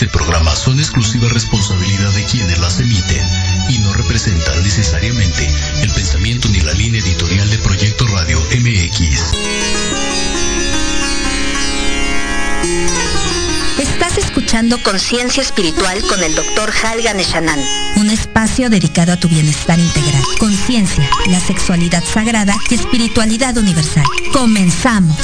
[0.00, 3.20] este programa son exclusiva responsabilidad de quienes las emiten
[3.68, 9.34] y no representan necesariamente el pensamiento ni la línea editorial de Proyecto Radio MX.
[13.80, 16.72] Estás escuchando Conciencia Espiritual con el Dr.
[16.84, 17.58] Halgan Eshanan.
[17.96, 20.22] Un espacio dedicado a tu bienestar integral.
[20.38, 24.04] Conciencia, la sexualidad sagrada y espiritualidad universal.
[24.32, 25.16] Comenzamos.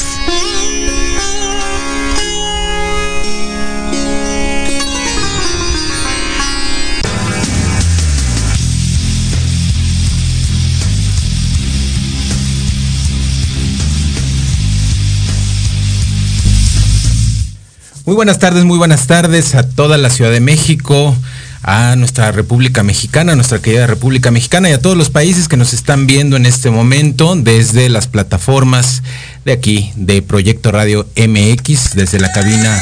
[18.07, 21.17] Muy buenas tardes, muy buenas tardes a toda la Ciudad de México,
[21.63, 25.57] a nuestra República Mexicana, a nuestra querida República Mexicana y a todos los países que
[25.57, 29.03] nos están viendo en este momento desde las plataformas
[29.47, 32.79] de aquí, de Proyecto Radio MX, desde la cabina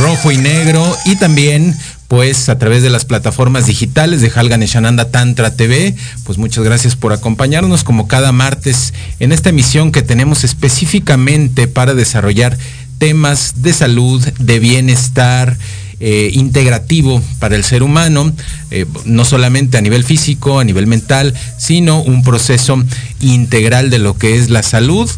[0.00, 1.74] rojo y negro y también
[2.06, 5.96] pues a través de las plataformas digitales de Halgan Eshananda Tantra TV.
[6.22, 11.94] Pues muchas gracias por acompañarnos como cada martes en esta emisión que tenemos específicamente para
[11.94, 12.56] desarrollar
[12.98, 15.56] temas de salud, de bienestar,
[16.00, 18.32] eh, integrativo para el ser humano,
[18.70, 22.82] eh, no solamente a nivel físico, a nivel mental, sino un proceso
[23.20, 25.10] integral de lo que es la salud.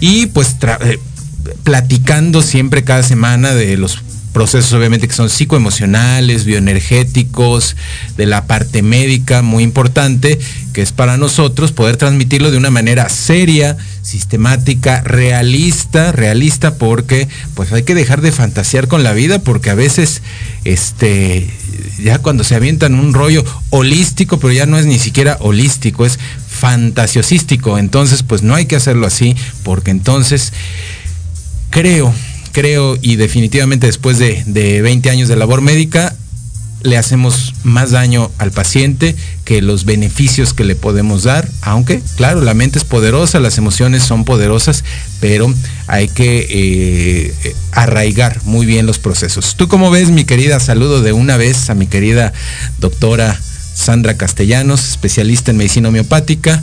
[0.00, 0.98] Y pues eh,
[1.62, 3.98] platicando siempre cada semana de los
[4.36, 7.74] procesos obviamente que son psicoemocionales, bioenergéticos,
[8.18, 10.38] de la parte médica, muy importante,
[10.74, 17.72] que es para nosotros poder transmitirlo de una manera seria, sistemática, realista, realista, porque pues
[17.72, 20.20] hay que dejar de fantasear con la vida, porque a veces,
[20.64, 21.48] este,
[21.98, 26.18] ya cuando se avientan un rollo holístico, pero ya no es ni siquiera holístico, es
[26.46, 30.52] fantasiosístico, entonces pues no hay que hacerlo así, porque entonces
[31.70, 32.12] creo,
[32.56, 36.16] creo y definitivamente después de, de 20 años de labor médica,
[36.82, 39.14] le hacemos más daño al paciente
[39.44, 44.04] que los beneficios que le podemos dar, aunque claro, la mente es poderosa, las emociones
[44.04, 44.84] son poderosas,
[45.20, 45.52] pero
[45.86, 49.56] hay que eh, arraigar muy bien los procesos.
[49.56, 50.58] ¿Tú cómo ves, mi querida?
[50.58, 52.32] Saludo de una vez a mi querida
[52.78, 53.38] doctora
[53.74, 56.62] Sandra Castellanos, especialista en medicina homeopática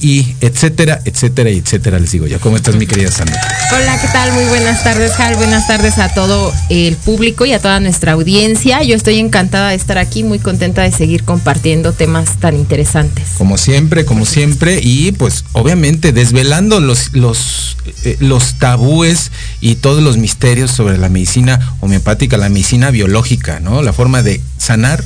[0.00, 2.40] y etcétera, etcétera, etcétera, les digo yo.
[2.40, 3.40] ¿Cómo estás, mi querida Sandra?
[3.72, 4.32] Hola, ¿qué tal?
[4.32, 5.36] Muy buenas tardes, Hal.
[5.36, 8.82] Buenas tardes a todo el público y a toda nuestra audiencia.
[8.82, 13.24] Yo estoy encantada de estar aquí, muy contenta de seguir compartiendo temas tan interesantes.
[13.38, 19.30] Como siempre, como siempre, y pues obviamente desvelando los, los, eh, los tabúes
[19.60, 23.82] y todos los misterios sobre la medicina homeopática, la medicina biológica, ¿no?
[23.82, 25.04] La forma de sanar,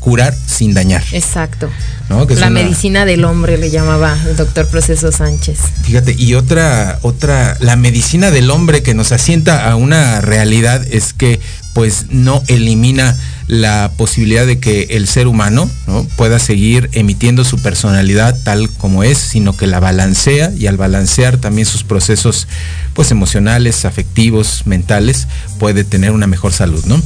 [0.00, 1.02] curar sin dañar.
[1.12, 1.68] Exacto.
[2.08, 2.26] ¿no?
[2.26, 5.58] Que es la una- medicina del hombre le llamaba el doctor Proceso Sánchez.
[5.84, 11.12] Fíjate, y otra, otra, la medicina del hombre que nos asienta a una realidad es
[11.12, 11.40] que
[11.72, 16.04] pues no elimina la posibilidad de que el ser humano ¿no?
[16.16, 21.36] pueda seguir emitiendo su personalidad tal como es, sino que la balancea y al balancear
[21.38, 22.48] también sus procesos
[22.94, 25.28] pues emocionales, afectivos, mentales,
[25.60, 27.00] puede tener una mejor salud, ¿no?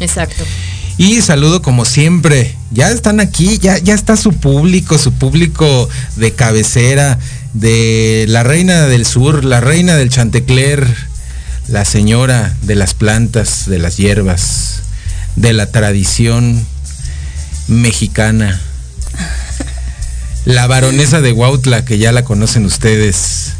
[0.00, 0.44] Exacto.
[0.96, 2.54] Y saludo como siempre.
[2.70, 7.18] Ya están aquí, ya, ya está su público, su público de cabecera,
[7.52, 10.86] de la reina del sur, la reina del Chantecler,
[11.68, 14.82] la señora de las plantas, de las hierbas,
[15.36, 16.64] de la tradición
[17.66, 18.60] mexicana.
[20.44, 23.54] La baronesa de Huautla, que ya la conocen ustedes.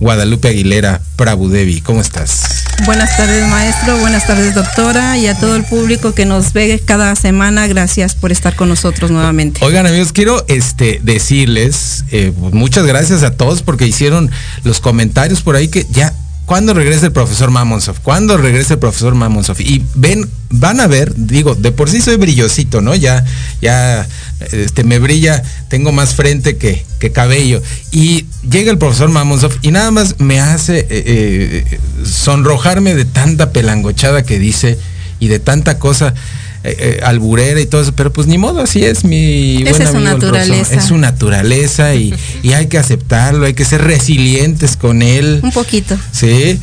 [0.00, 2.57] Guadalupe Aguilera, Prabhu Devi, ¿cómo estás?
[2.86, 7.14] Buenas tardes maestro, buenas tardes doctora y a todo el público que nos ve cada
[7.16, 9.64] semana, gracias por estar con nosotros nuevamente.
[9.64, 14.30] Oigan amigos, quiero este, decirles eh, muchas gracias a todos porque hicieron
[14.64, 16.14] los comentarios por ahí que ya
[16.48, 18.00] ¿Cuándo regresa el profesor Mamonsov?
[18.00, 19.60] ¿Cuándo regresa el profesor Mamonsov?
[19.60, 22.94] Y ven, van a ver, digo, de por sí soy brillosito, ¿no?
[22.94, 23.22] Ya,
[23.60, 24.08] ya,
[24.50, 27.62] este, me brilla, tengo más frente que, cabello.
[27.90, 33.52] Y llega el profesor Mamonsov y nada más me hace eh, eh, sonrojarme de tanta
[33.52, 34.78] pelangochada que dice
[35.20, 36.14] y de tanta cosa.
[36.64, 39.90] Eh, eh, alburera y todo eso, pero pues ni modo, así es mi Esa es
[39.90, 40.74] su naturaleza.
[40.74, 42.12] Es su naturaleza y,
[42.42, 45.38] y, hay que aceptarlo, hay que ser resilientes con él.
[45.42, 45.96] Un poquito.
[46.10, 46.58] Sí,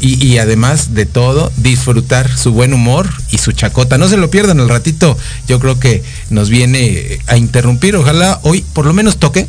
[0.00, 3.98] y, y, además de todo, disfrutar su buen humor y su chacota.
[3.98, 7.94] No se lo pierdan el ratito, yo creo que nos viene a interrumpir.
[7.96, 9.46] Ojalá hoy por lo menos toque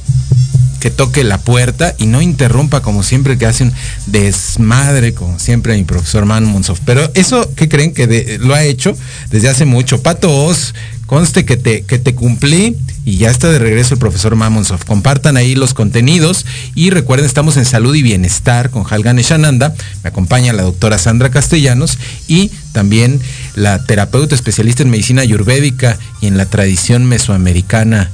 [0.79, 3.73] que toque la puerta y no interrumpa como siempre que hace un
[4.05, 6.79] desmadre, como siempre mi profesor Man Monsoff.
[6.85, 7.93] Pero eso, ¿qué creen?
[7.93, 8.95] Que lo ha hecho
[9.29, 10.01] desde hace mucho.
[10.01, 10.73] Pato Oz,
[11.07, 14.83] conste que te, que te cumplí y ya está de regreso el profesor Mamonsov.
[14.85, 16.45] Compartan ahí los contenidos
[16.75, 19.73] y recuerden, estamos en salud y bienestar con Halgan Eshananda.
[20.03, 21.97] Me acompaña la doctora Sandra Castellanos
[22.27, 23.21] y también
[23.55, 28.11] la terapeuta especialista en medicina ayurvédica y en la tradición mesoamericana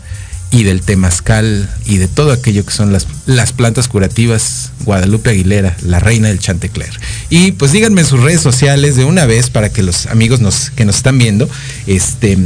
[0.54, 6.00] y del temazcal y de todo aquello que son las, plantas curativas, Guadalupe Aguilera, la
[6.00, 6.92] reina del Chantecler.
[7.32, 10.70] Y pues díganme en sus redes sociales de una vez para que los amigos nos,
[10.70, 11.50] que nos están viendo,
[11.88, 12.38] este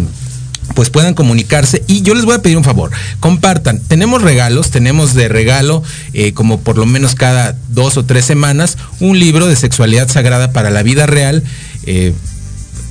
[0.74, 5.14] pues puedan comunicarse y yo les voy a pedir un favor, compartan, tenemos regalos, tenemos
[5.14, 5.82] de regalo
[6.14, 10.52] eh, como por lo menos cada dos o tres semanas un libro de sexualidad sagrada
[10.52, 11.44] para la vida real.
[11.86, 12.14] Eh,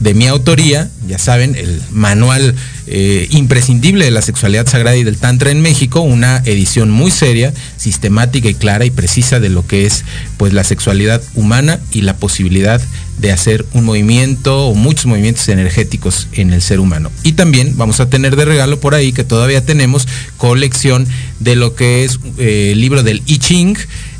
[0.01, 2.55] de mi autoría, ya saben, el manual
[2.87, 7.53] eh, imprescindible de la sexualidad sagrada y del Tantra en México, una edición muy seria,
[7.77, 10.05] sistemática y clara y precisa de lo que es
[10.37, 12.81] pues la sexualidad humana y la posibilidad
[13.19, 17.11] de hacer un movimiento o muchos movimientos energéticos en el ser humano.
[17.23, 20.07] Y también vamos a tener de regalo por ahí que todavía tenemos
[20.37, 21.07] colección
[21.41, 23.77] de lo que es eh, el libro del I Ching,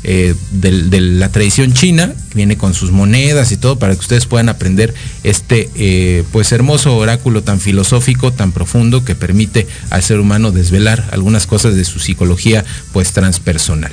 [0.09, 3.99] eh, de, de, la tradición china, que viene con sus monedas y todo para que
[3.99, 4.93] ustedes puedan aprender
[5.25, 11.09] este eh, pues hermoso oráculo tan filosófico, tan profundo que permite al ser humano desvelar
[11.11, 13.91] algunas cosas de su psicología pues transpersonal.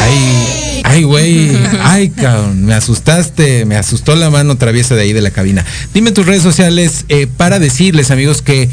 [0.00, 5.22] Ay, ay, güey, ay, cabrón, me asustaste, me asustó la mano traviesa de ahí de
[5.22, 5.64] la cabina.
[5.94, 8.68] Dime tus redes sociales eh, para decirles, amigos, que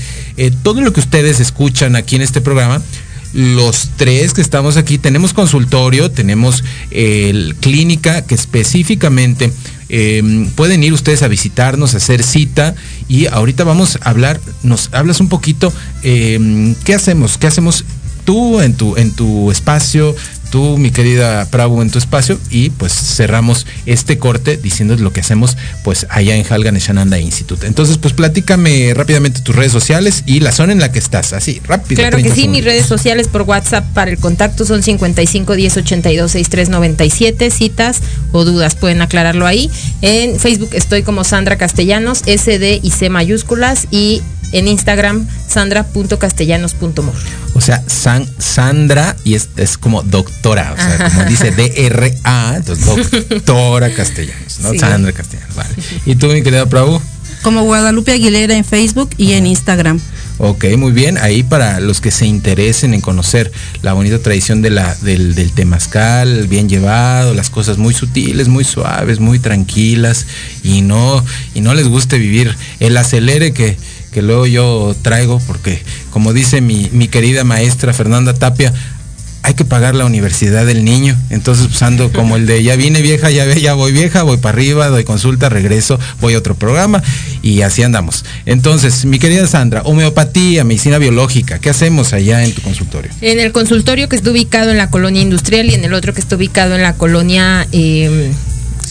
[0.64, 2.82] todo lo que ustedes escuchan aquí en este programa,
[3.38, 9.54] los tres que estamos aquí tenemos consultorio, tenemos eh, clínica que específicamente
[9.90, 12.74] eh, pueden ir ustedes a visitarnos, a hacer cita
[13.08, 17.38] y ahorita vamos a hablar, nos hablas un poquito, eh, ¿qué hacemos?
[17.38, 17.86] ¿Qué hacemos
[18.26, 20.16] tú en tu, en tu espacio?
[20.50, 25.22] Tú, mi querida Pravo, en tu espacio y pues cerramos este corte diciéndoles lo que
[25.22, 27.66] hacemos pues allá en Halgan Shananda Institute.
[27.68, 31.62] Entonces pues platícame rápidamente tus redes sociales y la zona en la que estás, así,
[31.66, 32.00] rápido.
[32.00, 32.52] Claro que sí, segundos.
[32.52, 38.02] mis redes sociales por WhatsApp para el contacto son 55 10 82 63 97, citas
[38.32, 39.70] o dudas pueden aclararlo ahí.
[40.02, 47.14] En Facebook estoy como Sandra Castellanos, SD y C mayúsculas y en Instagram sandra.castellanos.mor.
[47.54, 51.10] O sea, San, Sandra y es, es, como doctora, o sea, Ajá.
[51.10, 52.86] como dice DRA, entonces
[53.30, 54.72] doctora Castellanos, ¿no?
[54.72, 54.80] Sí.
[54.80, 55.74] Sandra Castellanos, vale.
[56.06, 57.02] ¿Y tú, mi querida Prabhu?
[57.42, 60.00] Como Guadalupe Aguilera en Facebook y en Instagram.
[60.40, 61.18] Ok, muy bien.
[61.18, 63.52] Ahí para los que se interesen en conocer
[63.82, 68.64] la bonita tradición de la, del, del temazcal, bien llevado, las cosas muy sutiles, muy
[68.64, 70.28] suaves, muy tranquilas,
[70.64, 71.24] y no,
[71.56, 73.78] y no les guste vivir el acelere que,
[74.18, 78.74] que luego yo traigo, porque como dice mi, mi querida maestra Fernanda Tapia,
[79.44, 81.16] hay que pagar la universidad del niño.
[81.30, 84.58] Entonces, pues ando como el de ya vine vieja, ya, ya voy vieja, voy para
[84.58, 87.04] arriba, doy consulta, regreso, voy a otro programa
[87.44, 88.26] y así andamos.
[88.48, 93.12] Entonces, mi querida Sandra, homeopatía, medicina biológica, ¿qué hacemos allá en tu consultorio?
[93.22, 96.22] En el consultorio que está ubicado en la colonia industrial y en el otro que
[96.22, 97.68] está ubicado en la colonia...
[97.72, 98.32] Eh,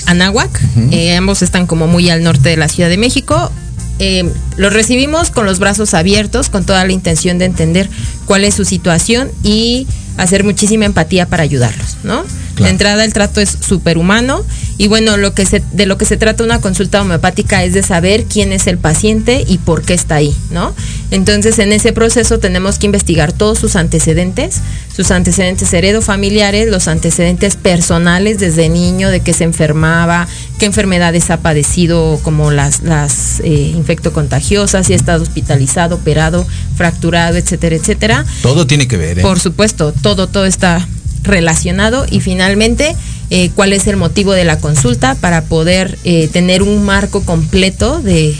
[0.04, 0.60] Anáhuac.
[0.92, 3.50] Eh, ambos están como muy al norte de la Ciudad de México.
[3.98, 7.88] Eh, los recibimos con los brazos abiertos, con toda la intención de entender
[8.26, 9.86] cuál es su situación y
[10.16, 12.24] hacer muchísima empatía para ayudarlos, ¿no?
[12.56, 14.44] De entrada el trato es superhumano
[14.78, 17.82] y bueno, lo que se, de lo que se trata una consulta homeopática es de
[17.82, 20.74] saber quién es el paciente y por qué está ahí, ¿no?
[21.10, 24.60] Entonces en ese proceso tenemos que investigar todos sus antecedentes,
[24.94, 30.26] sus antecedentes heredofamiliares, los antecedentes personales desde niño, de que se enfermaba,
[30.58, 36.46] qué enfermedades ha padecido como las, las eh, infectocontagiosas, si ha estado hospitalizado, operado,
[36.76, 38.26] fracturado, etcétera, etcétera.
[38.42, 39.18] Todo tiene que ver.
[39.18, 39.22] ¿eh?
[39.22, 40.86] Por supuesto, todo, todo está
[41.26, 42.96] relacionado y finalmente
[43.30, 48.00] eh, cuál es el motivo de la consulta para poder eh, tener un marco completo
[48.00, 48.36] de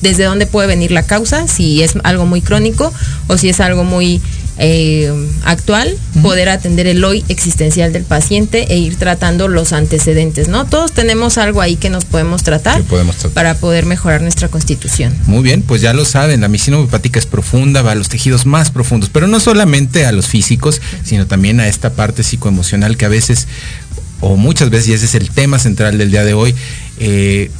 [0.00, 2.92] desde dónde puede venir la causa, si es algo muy crónico
[3.28, 4.20] o si es algo muy
[4.62, 5.10] eh,
[5.44, 10.66] actual, poder atender el hoy existencial del paciente e ir tratando los antecedentes, ¿no?
[10.66, 13.32] Todos tenemos algo ahí que nos podemos tratar, Que podemos tratar.
[13.32, 15.16] para poder mejorar nuestra constitución.
[15.24, 18.44] Muy bien, pues ya lo saben, la medicina homeopática es profunda, va a los tejidos
[18.44, 23.06] más profundos, pero no solamente a los físicos, sino también a esta parte psicoemocional que
[23.06, 23.48] a veces,
[24.20, 26.54] o muchas veces, y ese es el tema central del día de hoy,
[26.98, 27.50] eh,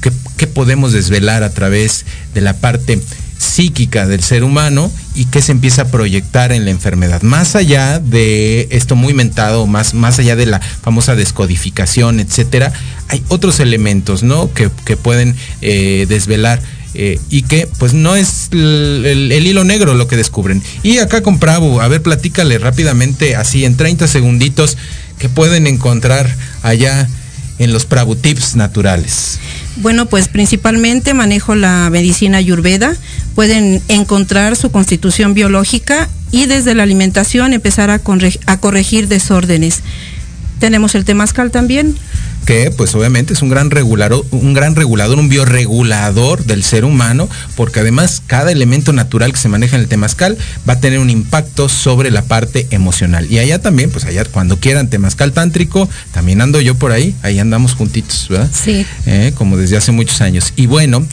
[0.00, 3.00] ¿qué, qué podemos desvelar a través de la parte
[3.44, 7.22] psíquica del ser humano y que se empieza a proyectar en la enfermedad.
[7.22, 12.72] Más allá de esto muy mentado, más, más allá de la famosa descodificación, etcétera,
[13.08, 14.52] hay otros elementos, ¿no?
[14.52, 16.60] Que, que pueden eh, desvelar
[16.94, 20.62] eh, y que pues no es el, el- hilo negro lo que descubren.
[20.82, 24.76] Y acá con Pravo, a ver, platícale rápidamente, así en 30 segunditos,
[25.18, 27.08] que pueden encontrar allá
[27.58, 29.38] en los Pravo Tips naturales.
[29.76, 32.96] Bueno, pues principalmente manejo la medicina ayurveda.
[33.34, 37.98] Pueden encontrar su constitución biológica y desde la alimentación empezar a
[38.58, 39.82] corregir desórdenes.
[40.58, 41.96] Tenemos el temazcal también.
[42.44, 47.28] Que pues obviamente es un gran regulador, un gran regulador, un bioregulador del ser humano,
[47.56, 50.36] porque además cada elemento natural que se maneja en el temazcal
[50.68, 53.26] va a tener un impacto sobre la parte emocional.
[53.30, 57.38] Y allá también, pues allá cuando quieran temazcal tántrico, también ando yo por ahí, ahí
[57.38, 58.50] andamos juntitos, ¿verdad?
[58.52, 58.86] Sí.
[59.06, 60.52] Eh, como desde hace muchos años.
[60.56, 61.06] Y bueno,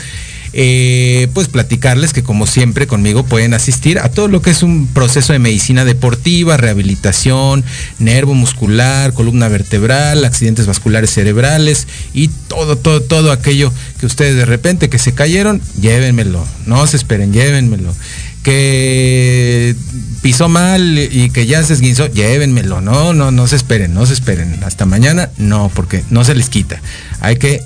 [0.54, 4.88] eh, pues platicarles que como siempre conmigo pueden asistir a todo lo que es un
[4.88, 7.64] proceso de medicina deportiva, rehabilitación,
[8.00, 14.46] nervo muscular, columna vertebral, accidentes vasculares cerebrales y todo, todo, todo aquello que ustedes de
[14.46, 17.96] repente que se cayeron, llévenmelo, no se esperen, llévenmelo.
[18.44, 19.76] Que
[20.24, 24.14] pisó mal y que ya se esguinzó, llévenmelo, no, no, no se esperen, no se
[24.14, 24.64] esperen.
[24.64, 26.82] Hasta mañana, no, porque no se les quita.
[27.20, 27.62] Hay que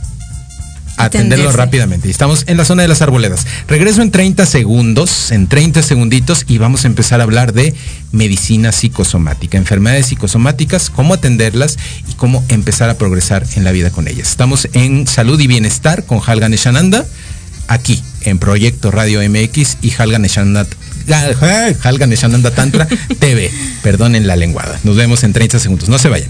[0.98, 1.58] atenderlo Atenderse.
[1.58, 2.10] rápidamente.
[2.10, 3.46] Estamos en la zona de las arboledas.
[3.68, 7.74] Regreso en 30 segundos, en 30 segunditos y vamos a empezar a hablar de
[8.12, 11.78] medicina psicosomática, enfermedades psicosomáticas, cómo atenderlas
[12.10, 14.30] y cómo empezar a progresar en la vida con ellas.
[14.30, 17.06] Estamos en Salud y Bienestar con Halgan Eshananda,
[17.68, 20.66] aquí en Proyecto Radio MX y Halgan Eshananda
[21.84, 22.88] Halgan Eshananda Tantra
[23.20, 23.52] TV.
[23.84, 24.80] Perdonen la lenguada.
[24.84, 25.90] Nos vemos en 30 segundos.
[25.90, 26.30] No se vayan.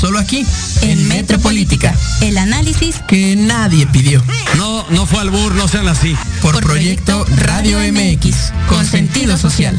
[0.00, 0.44] Solo aquí,
[0.80, 4.22] En Metropolítica, el análisis que nadie pidió.
[4.56, 6.16] No, no fue albur, no sean así.
[6.40, 9.78] Por, Proyecto Radio MX, con sentido social.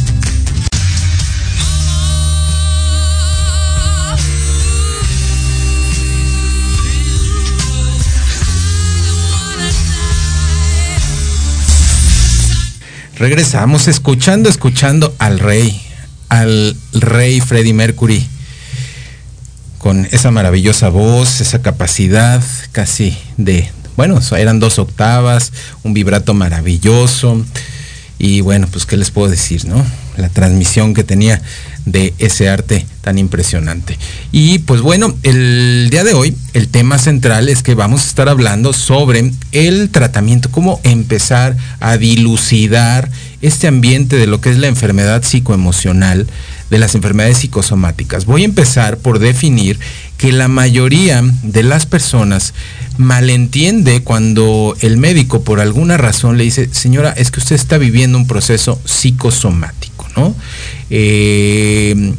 [13.21, 15.79] Regresamos escuchando, escuchando al rey,
[16.29, 18.25] al rey Freddie Mercury,
[19.77, 27.45] con esa maravillosa voz, esa capacidad casi de, bueno, eran dos octavas, un vibrato maravilloso,
[28.17, 29.85] y bueno, pues qué les puedo decir, ¿no?
[30.17, 31.43] La transmisión que tenía
[31.85, 33.97] de ese arte tan impresionante.
[34.31, 38.29] Y pues bueno, el día de hoy el tema central es que vamos a estar
[38.29, 43.09] hablando sobre el tratamiento, cómo empezar a dilucidar
[43.41, 46.27] este ambiente de lo que es la enfermedad psicoemocional,
[46.69, 48.25] de las enfermedades psicosomáticas.
[48.25, 49.77] Voy a empezar por definir
[50.17, 52.53] que la mayoría de las personas
[52.97, 58.17] malentiende cuando el médico por alguna razón le dice, señora, es que usted está viviendo
[58.17, 60.35] un proceso psicosomático, ¿no?
[60.89, 62.13] Eh,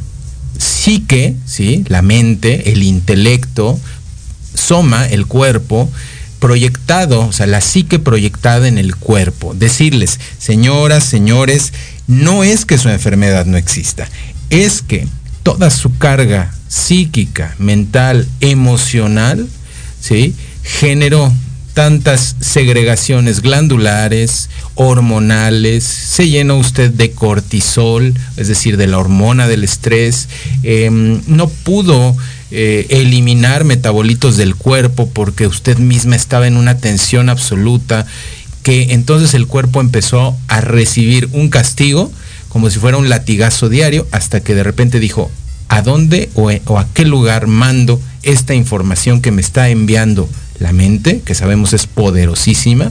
[0.58, 1.84] psique, ¿sí?
[1.88, 3.78] La mente, el intelecto,
[4.54, 5.90] soma, el cuerpo,
[6.38, 9.54] proyectado, o sea, la psique proyectada en el cuerpo.
[9.54, 11.72] Decirles, señoras, señores,
[12.06, 14.08] no es que su enfermedad no exista,
[14.50, 15.06] es que
[15.42, 19.46] toda su carga psíquica, mental, emocional,
[20.00, 20.34] ¿sí?
[20.62, 21.32] generó
[21.74, 29.64] tantas segregaciones glandulares, hormonales, se llenó usted de cortisol, es decir, de la hormona del
[29.64, 30.28] estrés,
[30.62, 32.16] eh, no pudo
[32.50, 38.06] eh, eliminar metabolitos del cuerpo porque usted misma estaba en una tensión absoluta,
[38.62, 42.12] que entonces el cuerpo empezó a recibir un castigo
[42.48, 45.30] como si fuera un latigazo diario, hasta que de repente dijo,
[45.68, 50.28] ¿a dónde o, o a qué lugar mando esta información que me está enviando
[50.62, 52.90] la mente, que sabemos es poderosísima,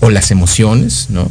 [0.00, 1.30] o las emociones, ¿no?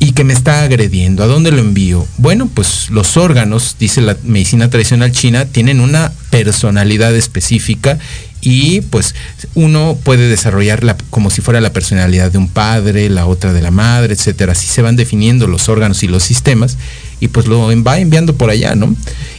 [0.00, 1.24] Y que me está agrediendo.
[1.24, 2.06] ¿A dónde lo envío?
[2.18, 7.98] Bueno, pues los órganos, dice la medicina tradicional china, tienen una personalidad específica
[8.40, 9.16] y pues
[9.54, 13.72] uno puede desarrollarla como si fuera la personalidad de un padre, la otra de la
[13.72, 14.52] madre, etcétera.
[14.52, 16.76] Así se van definiendo los órganos y los sistemas
[17.20, 18.94] y pues lo va enviando por allá, ¿no?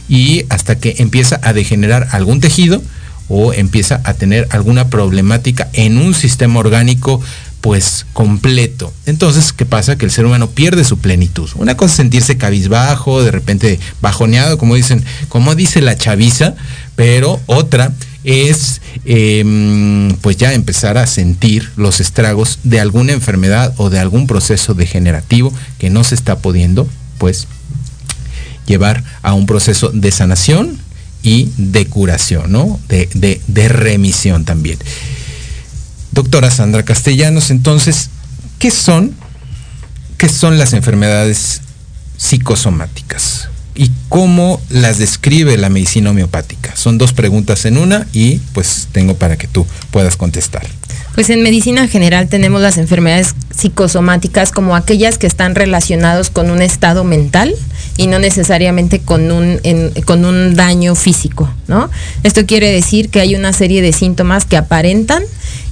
[0.08, 2.82] Y hasta que empieza a degenerar algún tejido
[3.30, 7.22] o empieza a tener alguna problemática en un sistema orgánico
[7.60, 8.92] pues completo.
[9.06, 9.96] Entonces, ¿qué pasa?
[9.96, 11.48] Que el ser humano pierde su plenitud.
[11.56, 16.54] Una cosa es sentirse cabizbajo, de repente bajoneado, como dicen, como dice la chaviza,
[16.96, 17.92] pero otra
[18.24, 24.26] es eh, pues ya empezar a sentir los estragos de alguna enfermedad o de algún
[24.26, 26.86] proceso degenerativo que no se está pudiendo
[27.18, 27.46] pues
[28.66, 30.78] llevar a un proceso de sanación
[31.22, 32.80] y de curación, ¿no?
[32.88, 34.78] De, de, de remisión también.
[36.12, 38.10] Doctora Sandra Castellanos, entonces,
[38.58, 39.14] ¿qué son,
[40.16, 41.62] qué son las enfermedades
[42.16, 43.48] psicosomáticas?
[43.74, 46.74] ¿Y cómo las describe la medicina homeopática?
[46.74, 50.66] Son dos preguntas en una y pues tengo para que tú puedas contestar.
[51.14, 56.62] Pues en medicina general tenemos las enfermedades psicosomáticas como aquellas que están relacionados con un
[56.62, 57.54] estado mental
[57.96, 61.90] y no necesariamente con un, en, con un daño físico, ¿no?
[62.22, 65.22] Esto quiere decir que hay una serie de síntomas que aparentan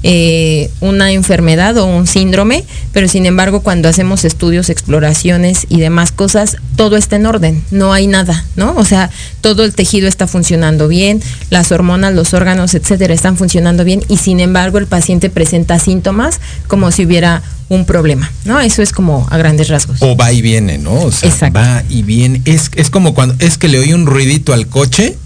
[0.03, 6.13] eh, una enfermedad o un síndrome, pero sin embargo cuando hacemos estudios, exploraciones y demás
[6.13, 8.75] cosas, todo está en orden, no hay nada, ¿no?
[8.77, 9.11] O sea,
[9.41, 14.19] todo el tejido está funcionando bien, las hormonas, los órganos, etcétera, están funcionando bien y
[14.19, 18.61] sin embargo el paciente presenta síntomas como si hubiera un problema, ¿no?
[18.61, 19.99] Eso es como a grandes rasgos.
[20.01, 20.95] O va y viene, ¿no?
[20.95, 21.59] O sea, Exacto.
[21.59, 22.41] va y viene.
[22.45, 25.17] Es, es como cuando, es que le oí un ruidito al coche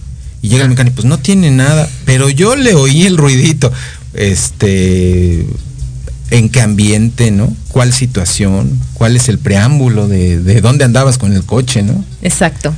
[0.43, 3.73] y llega el mecánico, pues no tiene nada, pero yo le oí el ruidito.
[4.14, 5.46] Este,
[6.31, 7.55] en qué ambiente, ¿no?
[7.68, 8.79] ¿Cuál situación?
[8.94, 12.05] ¿Cuál es el preámbulo de, de dónde andabas con el coche, ¿no?
[12.22, 12.75] Exacto.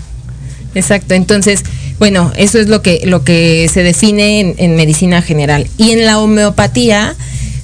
[0.75, 1.15] Exacto.
[1.15, 1.63] Entonces,
[1.99, 5.69] bueno, eso es lo que, lo que se define en, en medicina general.
[5.77, 7.15] Y en la homeopatía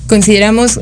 [0.06, 0.80] consideramos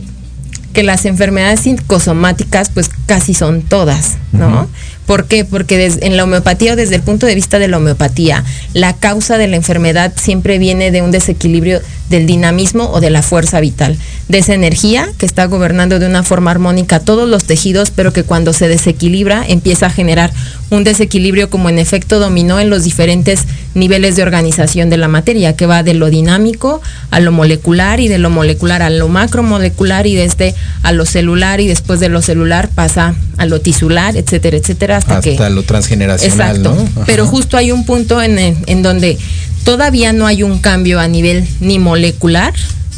[0.72, 4.68] que las enfermedades psicosomáticas pues casi son todas, ¿no?
[5.09, 5.47] ¿Por qué?
[5.47, 8.44] Porque des- en la homeopatía o desde el punto de vista de la homeopatía,
[8.75, 13.23] la causa de la enfermedad siempre viene de un desequilibrio del dinamismo o de la
[13.23, 13.97] fuerza vital,
[14.29, 18.23] de esa energía que está gobernando de una forma armónica todos los tejidos, pero que
[18.23, 20.31] cuando se desequilibra empieza a generar
[20.71, 23.44] un desequilibrio como en efecto dominó en los diferentes
[23.75, 28.09] niveles de organización de la materia, que va de lo dinámico a lo molecular y
[28.09, 32.21] de lo molecular a lo macromolecular y desde a lo celular y después de lo
[32.23, 35.37] celular pasa a lo tisular, etcétera, etcétera, hasta, que...
[35.50, 36.74] Lo transgeneracional, Exacto.
[36.74, 36.82] ¿no?
[36.82, 37.02] Ajá.
[37.06, 39.18] Pero justo hay un punto en, en donde
[39.64, 42.54] todavía no hay un cambio a nivel ni molecular,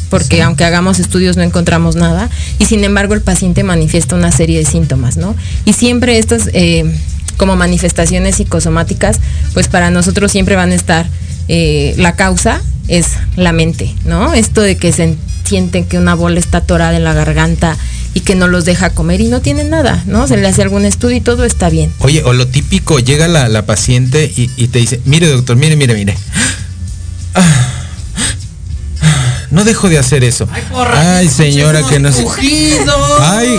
[0.09, 4.59] porque aunque hagamos estudios no encontramos nada, y sin embargo el paciente manifiesta una serie
[4.59, 5.35] de síntomas, ¿no?
[5.65, 6.85] Y siempre estas eh,
[7.37, 9.19] como manifestaciones psicosomáticas,
[9.53, 11.07] pues para nosotros siempre van a estar,
[11.47, 14.33] eh, la causa es la mente, ¿no?
[14.33, 17.77] Esto de que se sienten que una bola está atorada en la garganta
[18.13, 20.27] y que no los deja comer y no tienen nada, ¿no?
[20.27, 21.91] Se le hace algún estudio y todo está bien.
[21.99, 25.75] Oye, o lo típico, llega la, la paciente y, y te dice, mire doctor, mire,
[25.75, 26.17] mire, mire.
[27.33, 27.67] Ah,
[29.51, 30.47] No dejo de hacer eso.
[30.93, 32.25] Ay, señora, que no sé.
[33.19, 33.57] Ay,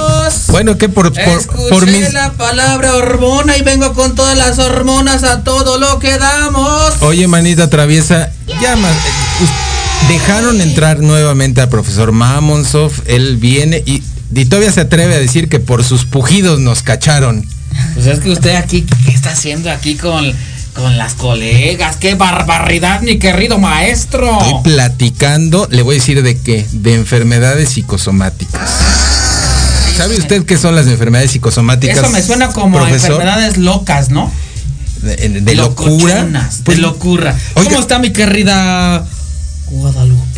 [0.48, 2.12] bueno, que por, por, Escuché por mis...
[2.14, 6.94] la palabra hormona y vengo con todas las hormonas a todo lo que damos.
[7.02, 8.88] Oye, manita traviesa, llama.
[8.90, 14.02] eh, us- Dejaron entrar nuevamente al profesor Mamonsov, él viene y,
[14.34, 17.46] y todavía se atreve a decir que por sus pujidos nos cacharon.
[17.94, 20.32] Pues es que usted aquí, ¿qué está haciendo aquí con,
[20.74, 21.96] con las colegas?
[21.96, 24.38] ¡Qué barbaridad, mi querido maestro!
[24.40, 28.70] Estoy platicando, le voy a decir de qué, de enfermedades psicosomáticas.
[29.96, 31.98] ¿Sabe usted qué son las enfermedades psicosomáticas?
[31.98, 33.12] Eso me suena como profesor?
[33.12, 34.30] enfermedades locas, ¿no?
[35.02, 36.14] de, de locura.
[36.14, 37.36] Locochonas, de locura.
[37.54, 39.04] ¿Cómo está mi querida
[39.66, 40.31] Guadalupe?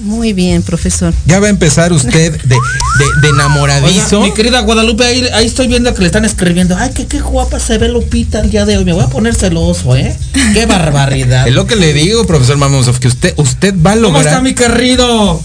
[0.00, 1.12] Muy bien, profesor.
[1.26, 4.20] Ya va a empezar usted de, de- de enamoradizo.
[4.20, 6.76] Oiga, mi querida Guadalupe, ahí, ahí estoy viendo que le están escribiendo.
[6.76, 8.84] Ay, qué, qué guapa se ve Lupita el día de hoy.
[8.84, 10.16] Me voy a poner celoso, ¿eh?
[10.54, 11.48] Qué barbaridad.
[11.48, 14.26] Es lo que le digo, profesor Mamonsov, que usted, usted va a ¿Cómo lograr.
[14.26, 15.40] está mi querido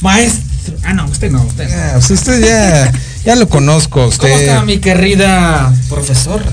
[0.00, 0.42] maestro?
[0.82, 1.74] Ah, no, usted no, usted no.
[1.76, 2.92] Ah, pues usted ya,
[3.24, 4.28] ya lo conozco, usted.
[4.30, 6.44] ¿Cómo está mi querida profesora?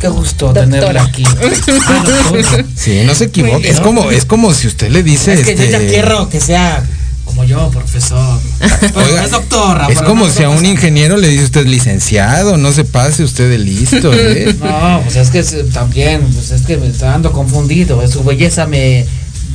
[0.00, 1.24] Qué gusto tenerla aquí.
[1.88, 2.64] Ah, doctora.
[2.74, 3.68] Sí, no se equivoque.
[3.68, 5.34] Es como, es como si usted le dice.
[5.34, 6.84] Es que yo ya este, quiero que sea
[7.24, 8.40] como yo, profesor.
[8.94, 9.88] Oiga, es doctora.
[9.88, 13.50] Es como no si a un ingeniero le dice usted licenciado, no se pase usted
[13.50, 14.54] de listo, ¿eh?
[14.60, 18.06] No, pues es que también, pues es que me está dando confundido.
[18.08, 19.04] Su belleza me,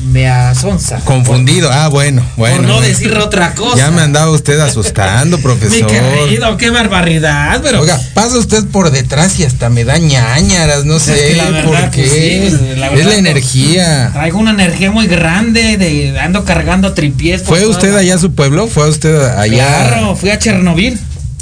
[0.05, 0.99] me asonza.
[1.05, 2.57] Confundido, ah, bueno, bueno.
[2.57, 2.87] por no bueno.
[2.87, 3.77] decir otra cosa.
[3.77, 5.87] Ya me andaba usted asustando, Mi profesor.
[5.87, 7.81] querido, qué barbaridad, pero.
[7.81, 11.63] Oiga, pasa usted por detrás y hasta me da ñañaras, no sé que la verdad,
[11.65, 12.07] por pues qué.
[12.49, 13.17] sí, pues, la es la no.
[13.17, 14.09] energía.
[14.13, 17.43] Traigo una energía muy grande, de ando cargando tripiés.
[17.43, 18.67] por ¿Fue usted allá a su pueblo?
[18.67, 19.87] ¿Fue usted allá?
[19.89, 20.99] Claro, fui a Chernobyl.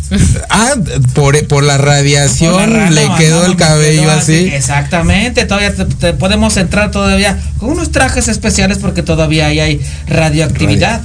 [0.50, 0.74] Ah,
[1.14, 4.50] por, por la radiación Por la rana, le quedó el cabello quedó así.
[4.54, 9.82] Exactamente, todavía te- te podemos entrar todavía con unos trajes especiales porque todavía ahí hay
[10.08, 11.02] radioactividad.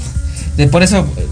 [0.57, 1.27] De, por eso eh,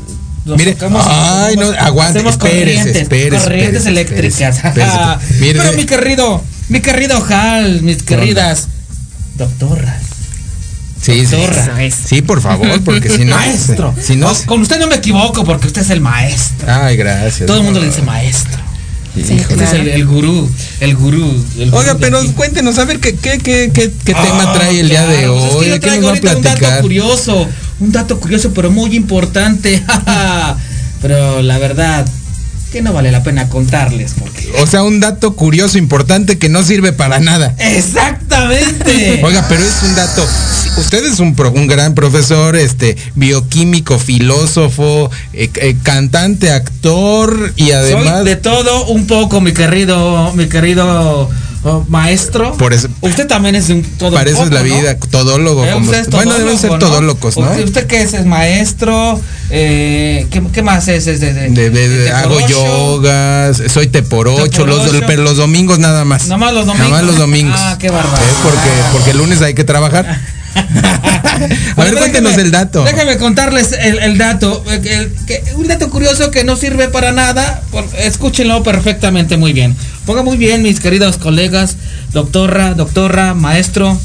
[0.44, 4.56] nos Mire, tocamos ay, no, aguante, espérese, corrientes, espérese, corrientes eléctricas.
[4.56, 5.40] espérese, espérese.
[5.40, 8.68] Mire, Pero mi querido, mi querido Hal, mis queridas
[9.36, 10.02] doctoras.
[11.02, 11.36] Sí, sí.
[12.06, 13.34] Sí, por favor, porque si no.
[13.36, 13.94] maestro.
[14.00, 14.32] Si no.
[14.46, 16.66] Con usted no me equivoco porque usted es el maestro.
[16.72, 17.46] Ay, gracias.
[17.46, 18.62] Todo el mundo le dice maestro.
[19.14, 20.48] Usted es el, el gurú,
[20.80, 21.44] el gurú.
[21.58, 22.28] el gurú Oiga, pero aquí.
[22.28, 25.34] cuéntenos, a ver, ¿qué, qué, qué, qué, qué Ah, tema trae el día de claro,
[25.34, 25.66] pues es que hoy?
[25.66, 27.48] yo ¿De qué traigo ahorita un dato curioso,
[27.80, 29.82] un dato curioso, pero muy importante.
[31.02, 32.06] pero la verdad,
[32.72, 34.50] que no vale la pena contarles porque.
[34.60, 37.54] O sea, un dato curioso, importante, que no sirve para nada.
[37.58, 39.20] Exactamente.
[39.24, 40.26] Oiga, pero es un dato.
[40.78, 47.72] Usted es un, pro- un gran profesor, este, bioquímico, filósofo, eh, eh, cantante, actor y
[47.72, 48.18] además.
[48.20, 51.28] Soy de todo un poco, mi querido, mi querido
[51.64, 52.56] oh, maestro.
[52.56, 54.64] Por eso, Usted también es un todo para eso es la ¿no?
[54.64, 55.64] vida, todólogo.
[55.64, 56.78] Eh, como usted bueno, deben ser ¿no?
[56.78, 57.50] todólogos, ¿no?
[57.50, 58.14] ¿Usted, usted qué es?
[58.14, 59.20] ¿Es maestro?
[59.50, 61.06] Eh, ¿qué, qué más es?
[61.06, 65.06] ¿Es de, de- hago yogas, soy teporocho, los, Teporocho.
[65.06, 66.24] pero los domingos nada más.
[66.24, 66.88] Nada más los domingos.
[66.90, 67.56] Nada más los domingos.
[67.58, 68.16] Ah, qué bárbaro.
[68.22, 70.20] Eh, porque, porque el lunes hay que trabajar.
[71.76, 72.84] A ver, cuéntenos el dato.
[72.84, 74.62] Déjame contarles el, el dato.
[74.64, 77.62] que- el- que- un dato curioso que no sirve para nada.
[77.70, 79.74] por- escúchenlo perfectamente muy bien.
[80.06, 81.76] Pongan muy bien, mis queridos colegas,
[82.12, 83.98] doctora, doctora, maestro,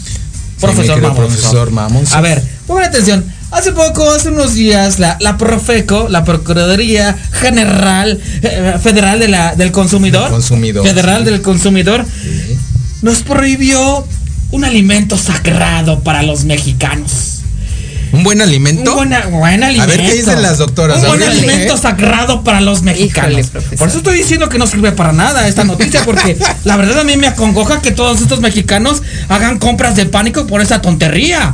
[0.59, 1.21] profesor Mamonzo.
[1.21, 2.15] profesor Mamonzo.
[2.17, 3.25] A ver, pongan atención.
[3.51, 9.55] Hace poco, hace unos días, la, la Profeco, la Procuraduría General eh, Federal de la,
[9.55, 12.05] del Consumidor, consumidor, Federal del Consumidor,
[13.01, 14.05] nos prohibió
[14.51, 17.33] un alimento sagrado para los mexicanos.
[18.13, 18.91] ¿Un buen alimento?
[18.91, 20.15] Un buena- buen A ver qué alimento.
[20.15, 20.99] dicen las doctoras.
[21.01, 23.47] Un buen alimento sagrado para los mexicanos.
[23.77, 27.03] Por eso estoy diciendo que no sirve para nada esta noticia, porque la verdad a
[27.03, 31.53] mí me acongoja que todos estos mexicanos hagan compras de pánico por esa tontería.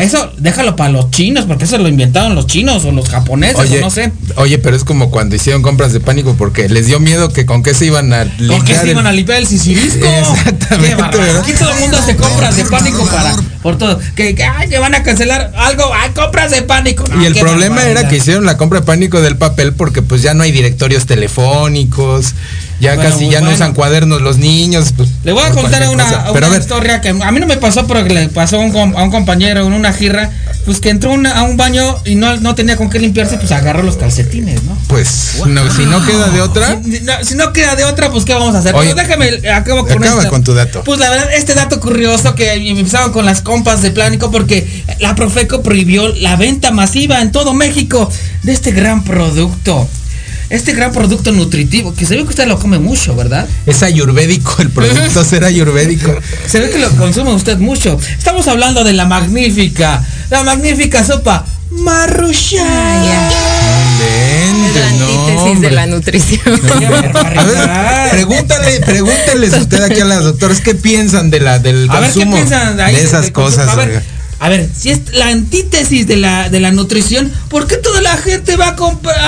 [0.00, 3.78] Eso déjalo para los chinos, porque eso lo inventaron los chinos o los japoneses, Oye,
[3.78, 4.12] o no sé.
[4.36, 7.62] oye, pero es como cuando hicieron compras de pánico porque les dio miedo que con
[7.62, 10.06] qué se iban a ¿Con qué limpiar se el- iban a limpiar el sisirisco?
[10.06, 11.02] Exactamente.
[11.02, 13.98] Aquí todo el mundo hace compras de pánico para por todo.
[14.14, 17.04] Que, que, ay, que van a cancelar algo, hay compras de pánico.
[17.10, 18.10] No, Y el problema era barbaridad.
[18.10, 22.34] que hicieron la compra de pánico del papel porque pues ya no hay directorios telefónicos,
[22.80, 23.56] ya Bueno, casi ya no bueno.
[23.56, 24.92] usan cuadernos los niños.
[24.96, 26.20] pues, Le voy a contar una, cosa.
[26.24, 28.60] una Pero a ver, historia que a mí no me pasó, pero le pasó a
[28.60, 30.30] un, com- a un compañero en una girra,
[30.64, 33.52] pues que entró una- a un baño y no, no tenía con qué limpiarse, pues
[33.52, 34.76] agarró los calcetines, ¿no?
[34.88, 38.24] pues no, si no queda de otra, Si no, si no queda de otra, pues
[38.24, 38.74] ¿qué vamos a hacer?
[38.74, 40.30] Oye, Pero déjame, acabo con acaba esto.
[40.30, 40.82] con tu dato.
[40.84, 45.14] Pues la verdad, este dato curioso que empezaron con las compas de Plánico porque la
[45.14, 48.10] Profeco prohibió la venta masiva en todo México
[48.42, 49.88] de este gran producto.
[50.50, 53.48] Este gran producto nutritivo, que se ve que usted lo come mucho, ¿verdad?
[53.66, 56.14] es ayurvédico, el producto será ayurvédico.
[56.46, 57.98] Se ve que lo consume usted mucho.
[58.18, 62.64] Estamos hablando de la magnífica, la magnífica sopa Marruchan.
[64.74, 66.42] La antítesis de la nutrición.
[66.72, 72.00] A ver, pregúntale, pregúnteles usted aquí a las doctoras qué piensan de la del A
[72.00, 73.64] ver qué consumo piensan ahí de esas consumo?
[73.64, 73.68] cosas.
[73.68, 74.02] A ver, oiga.
[74.44, 78.16] A ver, si es la antítesis de la, de la nutrición, ¿por qué toda la
[78.16, 79.18] gente va a comprar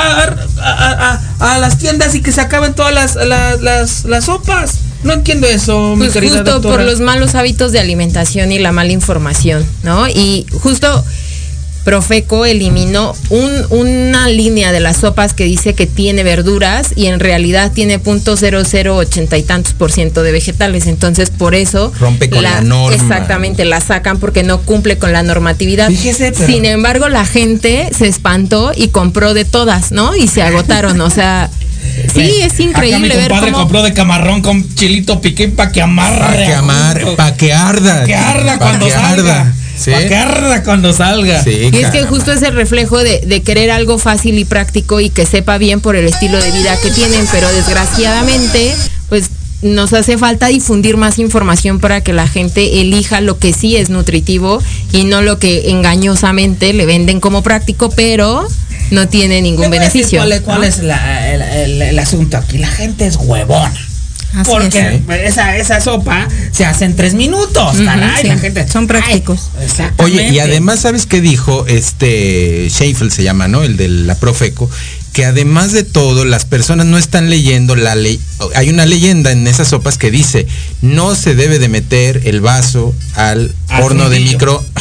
[0.58, 4.24] a, a- a- a las tiendas y que se acaben todas las, las, las, las
[4.26, 4.74] sopas?
[5.04, 6.76] No entiendo eso, mi Pues querida justo doctora.
[6.76, 10.08] por los malos hábitos de alimentación y la mala información, ¿no?
[10.08, 11.04] Y justo
[11.86, 17.20] Profeco eliminó un- una línea de las sopas que dice que tiene verduras y en
[17.20, 20.88] realidad tiene punto ochenta y tantos por ciento de vegetales.
[20.88, 21.92] Entonces, por eso.
[22.00, 22.92] Rompe con la norma.
[22.96, 25.86] Exactamente, la sacan porque no cumple con la normatividad.
[25.88, 30.16] Fíjese, pero- Sin embargo, la gente se espantó y compró de todas, ¿no?
[30.16, 31.00] Y se agotaron.
[31.00, 31.50] O sea,
[32.12, 33.62] sí, es Acá mi increíble ver compadre cómo.
[33.62, 36.18] compró de camarrón con chilito piqué para que amarre.
[36.18, 36.36] Para
[37.36, 38.04] que para arda.
[38.04, 39.40] Que arda pa' cuando que salga.
[39.42, 39.54] arda.
[39.76, 39.90] Sí.
[39.90, 41.42] Pa' que arda cuando salga.
[41.44, 45.00] Sí, Y es que justo es el reflejo de, de querer algo fácil y práctico
[45.00, 48.74] y que sepa bien por el estilo de vida que tienen, pero desgraciadamente,
[49.08, 49.30] pues
[49.62, 53.88] nos hace falta difundir más información para que la gente elija lo que sí es
[53.88, 54.62] nutritivo
[54.92, 58.46] y no lo que engañosamente le venden como práctico, pero
[58.90, 60.18] no tiene ningún decir beneficio.
[60.20, 60.66] ¿Cuál, es- cuál ¿no?
[60.66, 62.58] es la- el, el- el asunto aquí?
[62.58, 63.74] La gente es huevona.
[64.36, 65.32] Así Porque es.
[65.32, 68.22] esa, esa sopa se hace en tres minutos, Ujú, caray.
[68.22, 68.28] sí.
[68.28, 69.50] La gente Son prácticos.
[69.58, 69.88] Ay.
[69.98, 73.62] Oye, y además, ¿sabes qué dijo este Sheffield se llama, ¿no?
[73.62, 74.70] El de la Profeco,
[75.12, 78.20] que además de todo, las personas no están leyendo la ley.
[78.54, 80.46] Hay una leyenda en esas sopas que dice,
[80.82, 84.62] no se debe de meter el vaso al Al horno de micro.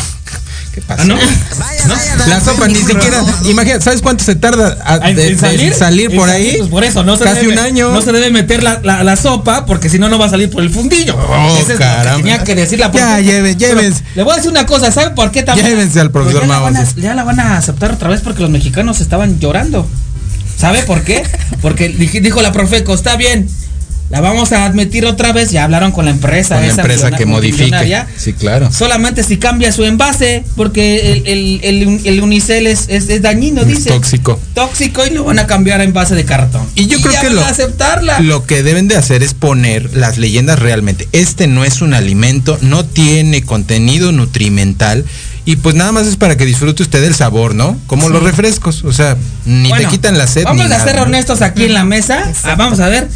[0.76, 1.04] ¿Qué pasa?
[1.04, 1.16] ¿Ah, no?
[1.88, 1.96] ¿No?
[2.28, 6.14] La sopa ni siquiera, imagínate, ¿sabes cuánto se tarda a- ¿En- de, en de salir,
[6.14, 6.46] por En ahí?
[6.48, 7.92] salir, pues por eso, no se Casi debe- un año.
[7.94, 10.50] No se debe meter la, la- la sopa porque si no, no va a salir
[10.50, 11.16] por el fundillo.
[11.18, 12.18] Oh, que caramba.
[12.18, 14.04] tenía que decir la Ya, lleve- llévense.
[14.16, 15.68] Le voy a decir una cosa, ¿sabe por qué también?
[15.70, 17.02] Llévense al profesor Pues ya, la van a, Mao, sí.
[17.02, 19.88] ya la van a aceptar otra vez porque los mexicanos estaban llorando.
[20.58, 21.24] ¿Sabe por qué?
[21.62, 23.48] Porque dij- dijo la Profeco, está bien,
[24.10, 25.52] la vamos a admitir otra vez.
[25.52, 26.56] Ya hablaron con la empresa.
[26.56, 28.08] Con la esa empresa que multimillonaria.
[28.18, 28.72] Sí, claro.
[28.72, 33.62] Solamente si cambia su envase, porque el, el, el- el unicel es, es- es dañino,
[33.62, 33.90] Es dice.
[33.90, 34.40] tóxico.
[34.54, 36.68] Tóxico y lo van a cambiar a envase de cartón.
[36.76, 38.20] Y yo creo ya que van lo, a aceptarla.
[38.20, 41.08] lo que deben de hacer es poner las leyendas realmente.
[41.12, 45.04] Este no es un alimento, no tiene contenido nutrimental
[45.46, 47.78] y pues nada más es para que disfrute usted el sabor, ¿no?
[47.88, 49.16] Como los refrescos, o sea,
[49.46, 50.44] ni Bueno, te quitan la sed.
[50.44, 51.04] Vamos ni a ser nada, ¿no?
[51.08, 52.32] honestos aquí en la mesa.
[52.44, 53.08] Ah, vamos a ver.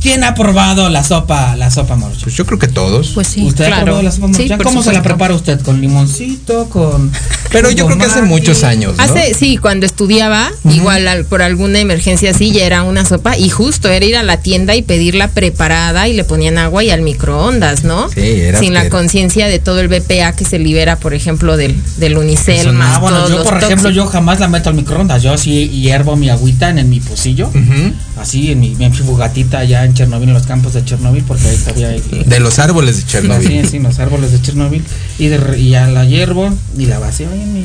[0.00, 2.22] ¿Quién ha probado la sopa, la sopa maruchan?
[2.24, 3.08] Pues yo creo que todos.
[3.14, 3.42] Pues sí.
[3.42, 5.60] ¿Usted ha probado la sopa Sí, por ¿Cómo se la prepara usted?
[5.62, 6.68] ¿Con limoncito?
[6.68, 7.10] ¿Con.?
[7.50, 9.02] Pero yo creo que hace muchos años, ¿no?
[9.02, 13.48] Hace, sí, cuando estudiaba, igual al- por alguna emergencia así, ya era una sopa y
[13.48, 17.00] justo era ir a la tienda y pedirla preparada y le ponían agua y al
[17.02, 18.08] microondas, ¿no?
[18.10, 21.74] Sí, era Sin la conciencia de todo el BPA que se libera, por ejemplo, del,
[21.96, 23.94] del unicel, Eso más Ah, bueno, todos yo los por ejemplo, tóxicos.
[23.94, 25.22] yo jamás la meto al microondas.
[25.22, 27.48] Yo sí hiervo mi agüita en, en mi pocillo.
[27.48, 27.92] Ujú.
[28.16, 31.56] Así, en mi, mi fogatita allá en Chernobyl, en los campos de Chernobyl, porque ahí
[31.58, 32.02] todavía hay.
[32.24, 33.46] De los árboles de Chernobyl.
[33.46, 34.82] Sí, sí, los árboles de Chernobyl.
[35.18, 37.64] Y, de, y la hiervo y la vacío en mi.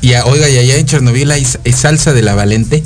[0.00, 2.82] Y a- oiga, y allá en Chernobyl hay, hay salsa de la Valente.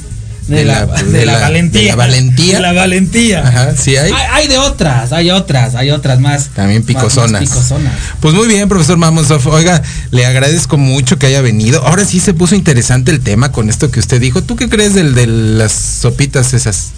[0.46, 1.80] de, la, de la valentía.
[1.80, 2.54] de la valentía.
[2.56, 3.48] De la valentía.
[3.48, 4.12] Ajá, sí hay.
[4.12, 6.50] Hay, hay de otras, hay otras, hay otras más.
[6.54, 7.40] También más- más picosonas.
[7.40, 7.92] picosonas.
[8.20, 9.44] Pues muy bien, profesor Mamonsov.
[9.48, 11.82] Oiga, le agradezco mucho que haya venido.
[11.86, 14.42] Ahora sí se puso interesante el tema con esto que usted dijo.
[14.42, 16.90] ¿Tú qué crees del, de las sopitas esas?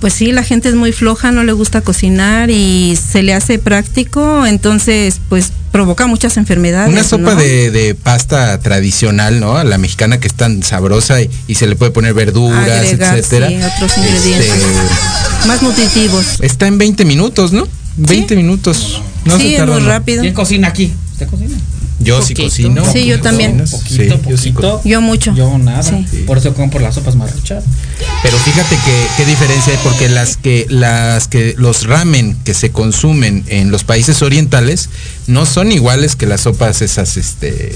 [0.00, 3.58] Pues sí, la gente es muy floja, no le gusta cocinar y se le hace
[3.58, 6.92] práctico, entonces pues provoca muchas enfermedades.
[6.92, 7.40] Una sopa ¿no?
[7.40, 9.56] de, de pasta tradicional, ¿no?
[9.56, 13.18] A la mexicana que es tan sabrosa y, y se le puede poner verduras, Agregar,
[13.18, 13.48] etcétera.
[13.48, 14.48] sí, otros ingredientes.
[14.50, 16.26] Este, Más nutritivos.
[16.42, 17.66] está en 20 minutos, ¿no?
[17.96, 19.02] 20 minutos.
[19.24, 19.88] No sí, se es tarda, muy ¿no?
[19.88, 20.22] rápido.
[20.22, 20.92] ¿Quién cocina aquí?
[21.12, 21.56] ¿Usted cocina?
[22.00, 22.84] Yo sí cocino.
[22.90, 23.58] Sí, yo también.
[23.58, 24.80] Poquito, Sí, yo sí poquito.
[24.84, 25.34] Yo mucho.
[25.34, 25.82] Yo nada.
[25.82, 26.06] Sí.
[26.26, 27.64] Por eso compro las sopas marruchas.
[28.22, 32.70] Pero fíjate que qué diferencia hay porque las que las que los ramen que se
[32.70, 34.88] consumen en los países orientales
[35.26, 37.72] no son iguales que las sopas esas este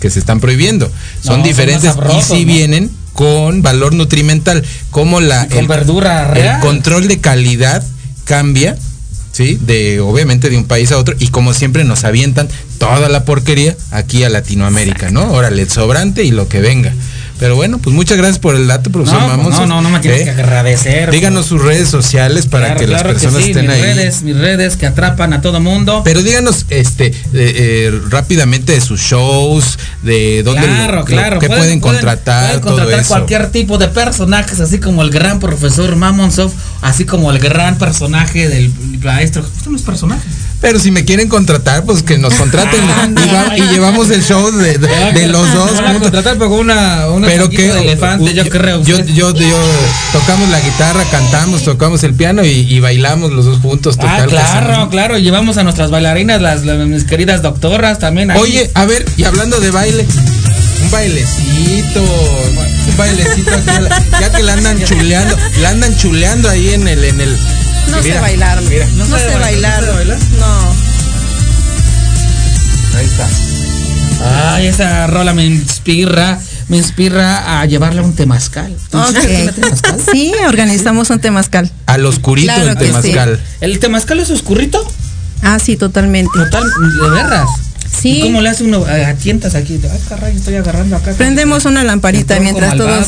[0.00, 0.90] que se están prohibiendo.
[1.22, 2.52] Son diferentes sabrosos, y sí ¿no?
[2.52, 6.56] vienen con valor nutrimental, como la con verdura real.
[6.56, 7.84] el control de calidad
[8.24, 8.78] cambia,
[9.32, 9.58] ¿sí?
[9.60, 13.76] De obviamente de un país a otro y como siempre nos avientan toda la porquería
[13.90, 15.30] aquí a Latinoamérica, ¿no?
[15.32, 16.92] Órale, el sobrante y lo que venga.
[17.38, 19.52] Pero bueno, pues muchas gracias por el dato, profesor No, Mamos.
[19.54, 20.24] no, no, no me tienes ¿Eh?
[20.24, 21.08] que agradecer.
[21.12, 23.82] Díganos sus redes sociales para Claro, que las personas sí, estén mis ahí.
[23.82, 26.02] redes, mis redes que atrapan a todo mundo.
[26.04, 31.38] Pero díganos este eh, eh, rápidamente de sus shows, de dónde lo- Claro, lo- claro.
[31.38, 33.08] qué pueden, contratar, pueden todo contratar eso.
[33.08, 36.50] cualquier tipo de personajes, así como el gran profesor Mamonsov,
[36.82, 39.44] así como el gran personaje del maestro.
[39.56, 40.22] Esto no es personaje.
[40.60, 44.50] Pero si me quieren contratar, pues que nos contraten y, va- y llevamos el show
[44.50, 45.70] de, de- de los dos.
[46.00, 48.82] Contratar pero una, una Pero que de elefante, yo, creo.
[48.82, 49.56] Yo, yo, yo-
[50.12, 53.96] tocamos la guitarra, cantamos, tocamos el piano y, y bailamos los dos juntos.
[54.00, 55.16] Ah, claro, claro.
[55.18, 58.32] Llevamos a nuestras bailarinas, las, las- mis queridas doctoras también.
[58.32, 58.40] ahí.
[58.40, 60.06] Oye, a ver, y hablando de baile,
[60.82, 63.50] un bailecito, un bailecito
[64.20, 67.36] ya que la andan chuleando, la andan chuleando ahí en el, en el.
[67.90, 68.68] No mira, sé bailarlo.
[68.70, 68.86] mira.
[68.96, 69.84] no, sabe sé bailar, bailar.
[69.84, 70.18] ¿no bailar?
[70.38, 70.74] No.
[72.98, 73.28] Ahí está.
[74.54, 78.74] Ay, esa rola me inspira, me inspira a llevarle un temazcal.
[78.90, 79.54] ¿Tú sabes qué es Ok.
[79.56, 80.00] un temazcal?
[80.12, 81.70] Sí, organizamos un temazcal.
[81.86, 82.84] Al oscurito Claro el sí.
[82.84, 83.40] temazcal.
[83.60, 84.84] ¿El temazcal es oscurrito?
[85.42, 86.32] Ah, sí, totalmente.
[86.36, 86.64] Total,
[87.00, 87.48] de veras.
[88.00, 88.18] Sí.
[88.18, 88.86] ¿Y ¿Cómo le hace uno?
[88.88, 89.80] eh, atientas aquí.
[89.82, 91.12] Ay, caray, estoy agarrando acá.
[91.12, 93.06] Prendemos una lamparita mientras todos.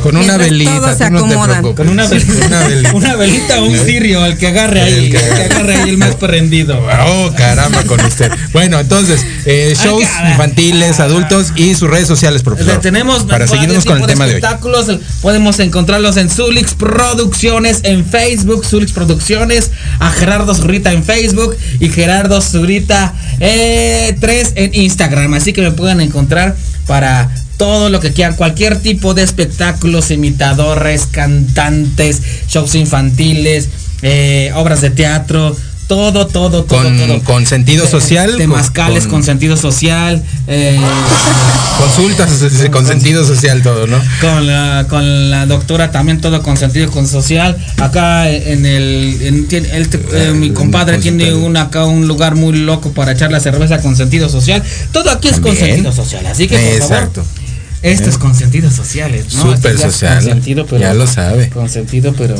[0.00, 1.48] Con una Mientras velita, todos se tú no te acomodan.
[1.60, 1.76] preocupes.
[1.76, 2.46] Con una velita.
[2.46, 2.92] Una velita.
[2.94, 4.92] Una velita o un cirio, el que agarre ahí.
[4.94, 5.76] El El que agarre.
[5.76, 6.78] ahí el más prendido.
[7.06, 8.30] Oh, caramba con usted.
[8.52, 12.80] Bueno, entonces, eh, shows infantiles, adultos y sus redes sociales, O sea, profesor.
[12.80, 14.36] tenemos para seguirnos con el de tema de hoy.
[14.38, 14.86] espectáculos.
[15.20, 21.88] Podemos encontrarlos en Zulix Producciones en Facebook, Zulix Producciones, a Gerardo Zurita en Facebook y
[21.90, 23.14] Gerardo Zurita
[24.12, 25.34] 3 en Instagram.
[25.34, 31.06] Así que me pueden encontrar para todo lo que quieran, cualquier tipo de espectáculos, imitadores,
[31.06, 33.68] cantantes, shows infantiles,
[34.02, 35.56] eh, obras de teatro.
[35.88, 37.22] Todo, todo, todo, Con- todo.
[37.24, 40.22] con sentido social, Temazcales con- con, sentido social.
[40.46, 40.78] eh,
[41.78, 43.98] Consultas eh, con sentido social todo, ¿no?
[44.20, 49.46] con la, con la doctora también todo con sentido con social acá en el en-
[49.50, 53.96] eh, mi compadre tiene un acá un lugar muy loco para echar la cerveza con
[53.96, 57.22] sentido social todo aquí es con sentido social así que por Exacto.
[57.24, 57.42] favor
[57.82, 59.56] esto es con sentido social ¿no?
[59.56, 60.14] Súper social.
[60.18, 61.48] con sentido pero Ya lo sabe.
[61.48, 62.36] con sentido pero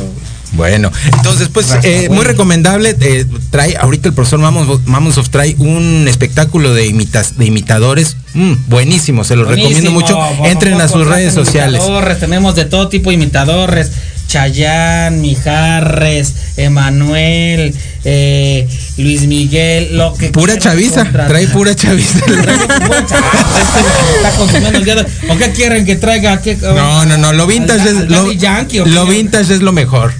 [0.53, 2.15] Bueno, entonces pues eh, bueno.
[2.15, 2.95] muy recomendable.
[2.99, 8.53] eh, trae ahorita el profesor Mamons- Mamonsov trae un espectáculo de imitas, de imitadores mm,
[8.67, 9.23] buenísimo.
[9.23, 10.17] Se lo recomiendo mucho.
[10.45, 11.81] Entren a sus redes sociales.
[11.81, 13.91] imitadores, tenemos de todo tipo de imitadores.
[14.25, 21.27] Chayán, Mijarres, Emanuel, eh, Luis Miguel, lo que Pura chaviza, contratar.
[21.27, 22.19] trae pura chaviza.
[22.25, 26.41] Pura chaviza, este está consumiendo el día de- ¿O qué quieren que traiga?
[26.41, 29.61] ¿Qué- No, no, no, lo vintage al- es al lo, Yankee, ¿o lo vintage es
[29.61, 30.13] lo mejor.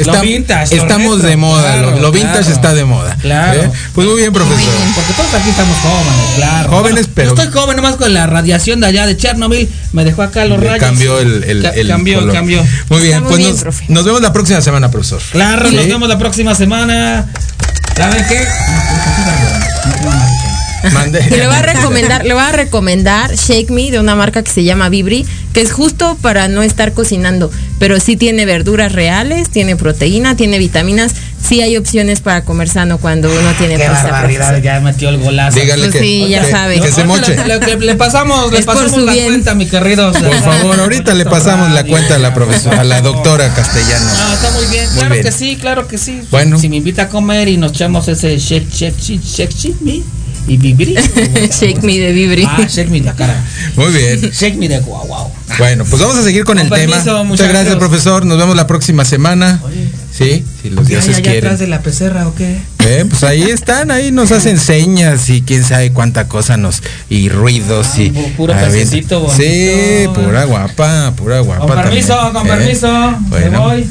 [0.00, 2.52] Está- vintage, lo estamos retro, de moda, claro, lo, lo vintage claro.
[2.54, 3.16] está de moda.
[3.20, 3.62] Claro.
[3.62, 3.70] ¿eh?
[3.94, 4.72] Pues muy bien, profesor.
[4.94, 6.70] Porque todos aquí estamos jóvenes, claro.
[6.70, 9.68] Jóvenes, Bueno, pero- Yo estoy joven nomás con la radiación de allá de Chernobyl.
[9.92, 10.78] Me dejó acá los rayos.
[10.78, 12.34] cambió el, el, Ca- el cambió, color.
[12.34, 12.64] cambió.
[12.88, 13.84] Muy bien, muy pues bien, nos, profe.
[13.88, 15.20] nos vemos la próxima semana, profesor.
[15.32, 15.76] Claro, ¿Sí?
[15.76, 17.26] nos vemos la próxima semana.
[17.96, 18.46] ¿Saben qué?
[20.92, 21.22] Mande.
[21.26, 24.50] Y le voy a recomendar, le voy a recomendar Shake Me de una marca que
[24.50, 27.50] se llama Vibri, que es justo para no estar cocinando,
[27.80, 31.12] pero sí tiene verduras reales, tiene proteína, tiene vitaminas,
[31.42, 34.62] sí hay opciones para comer sano cuando uno tiene Qué prisa, barbaridad, profesor.
[34.62, 35.58] ya metió el golazo.
[35.58, 36.78] Dígale Pues que, sí, ya que- sabe.
[36.80, 37.34] que se moche.
[37.46, 39.26] Le, le- le pasamos, le pasamos la bien.
[39.28, 40.12] cuenta, mi querido.
[40.12, 44.04] Por favor, ahorita le pasamos la cuenta a la profesora, a la doctora Castellano.
[44.04, 44.84] No, está muy bien.
[44.90, 45.24] Muy claro bien.
[45.24, 46.20] que sí, claro que sí.
[46.30, 46.58] Bueno.
[46.60, 50.02] Si me invita a comer y nos echamos ese shake, shake, shake, shake, shake me
[50.50, 50.94] y vibri.
[51.60, 52.44] Shake Me de Vibri.
[52.44, 53.40] Ah, shake me de cara.
[53.76, 54.20] Muy bien.
[54.32, 55.30] Shake me de guau, guau.
[55.58, 57.22] Bueno, pues vamos a seguir con, Con el permiso, tema.
[57.22, 58.26] Muchas gracias, profesor.
[58.26, 59.60] Nos vemos la próxima semana.
[60.12, 61.44] Sí, si los ¿Qué hay dioses allá quieren.
[61.44, 62.58] atrás de la pecerra o qué?
[62.80, 67.28] Eh, pues ahí están, ahí nos hacen señas y quién sabe cuánta cosa nos y
[67.28, 69.36] ruidos y puro Ah, pececito bonito.
[69.40, 71.66] Sí, pura guapa, pura guapa.
[71.66, 72.50] Con permiso, también, con ¿eh?
[72.58, 73.18] permiso.
[73.30, 73.86] Me voy.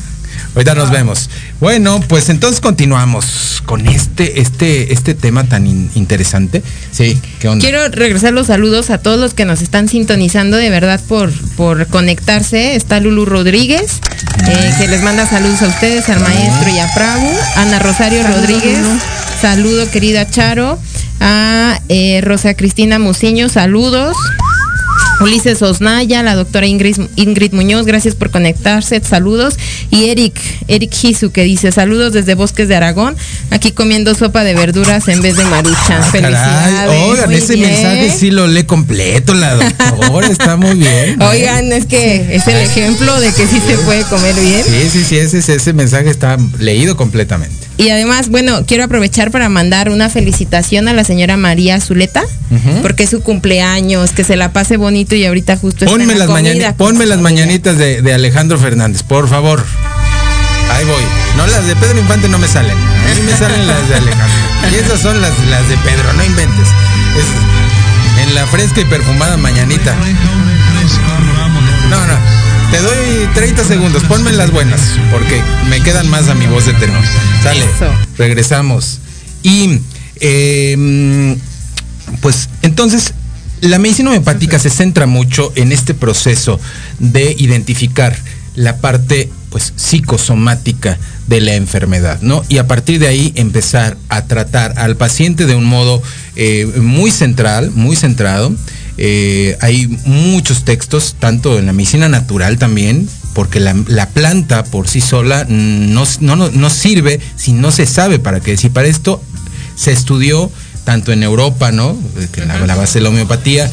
[0.59, 1.29] Ahorita nos vemos.
[1.61, 6.61] Bueno, pues entonces continuamos con este este este tema tan in- interesante.
[6.91, 7.63] Sí, ¿qué onda?
[7.63, 11.87] Quiero regresar los saludos a todos los que nos están sintonizando de verdad por, por
[11.87, 12.75] conectarse.
[12.75, 14.01] Está Lulu Rodríguez,
[14.49, 17.31] eh, que les manda saludos a ustedes, al maestro y a Prabu.
[17.55, 18.79] Ana Rosario Rodríguez,
[19.41, 20.77] saludo querida Charo.
[21.21, 24.17] A eh, Rosa Cristina Muciño, saludos.
[25.19, 29.55] Ulises Osnaya, la doctora Ingrid, Ingrid Muñoz, gracias por conectarse, saludos.
[29.91, 33.15] Y Eric, Eric Gisu, que dice saludos desde Bosques de Aragón,
[33.49, 35.43] aquí comiendo sopa de verduras en vez de.
[36.11, 36.35] Felicidades.
[36.35, 37.69] Ah, Caray, oigan, ese bien.
[37.69, 40.89] mensaje sí lo lee completo la doctora, está muy bien.
[41.21, 41.25] ¿eh?
[41.29, 44.63] Oigan, es que es el ejemplo de que sí se puede comer bien.
[44.63, 47.68] Sí, sí, sí, ese, ese mensaje está leído completamente.
[47.79, 52.21] Y además, bueno, quiero aprovechar para mandar una felicitación a la señora María Zuleta,
[52.81, 56.13] porque es su cumpleaños, que se la pase bonito y ahorita justo está en Ponme
[56.13, 57.45] la las, comida mañani- con ponme las familia.
[57.45, 59.63] mañanitas de, de Alejandro Fernández, por favor.
[60.73, 61.01] Ahí voy.
[61.37, 62.73] No, las de Pedro Infante no me salen.
[62.77, 64.37] A mí me salen las de Alejandro.
[64.73, 66.67] Y esas son las, las de Pedro, no inventes.
[66.67, 69.95] Es en la fresca y perfumada mañanita.
[71.89, 72.38] No, no.
[72.71, 74.03] Te doy 30 segundos.
[74.03, 77.03] Ponme las buenas, porque me quedan más a mi voz de tenor.
[77.41, 77.59] Sale.
[77.61, 77.91] Eso.
[78.17, 78.99] Regresamos.
[79.41, 79.79] Y
[80.19, 81.37] eh,
[82.21, 83.13] pues entonces
[83.61, 86.59] la medicina homeopática se centra mucho en este proceso
[86.99, 88.15] de identificar
[88.55, 90.97] la parte pues psicosomática
[91.27, 92.43] de la enfermedad, ¿no?
[92.49, 96.01] Y a partir de ahí empezar a tratar al paciente de un modo
[96.35, 98.53] eh, muy central, muy centrado.
[99.01, 104.89] Eh, hay muchos textos, tanto en la medicina natural también, porque la, la planta por
[104.89, 108.57] sí sola no, no, no- sirve si no se sabe para qué.
[108.57, 109.23] Si para esto
[109.77, 110.51] se estudió
[110.83, 111.97] tanto en Europa, ¿no?
[112.33, 113.71] Que la, la base de la homeopatía.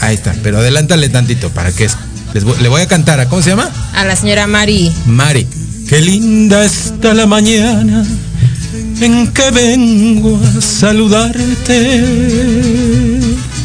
[0.00, 1.96] Ahí está, pero adelántale tantito para que es-
[2.32, 3.70] les voy- le voy a cantar a, ¿cómo se llama?
[3.92, 4.90] A la señora Mari.
[5.06, 5.46] Mari.
[5.88, 8.02] Qué linda está la mañana
[9.00, 12.04] en que vengo a saludarte.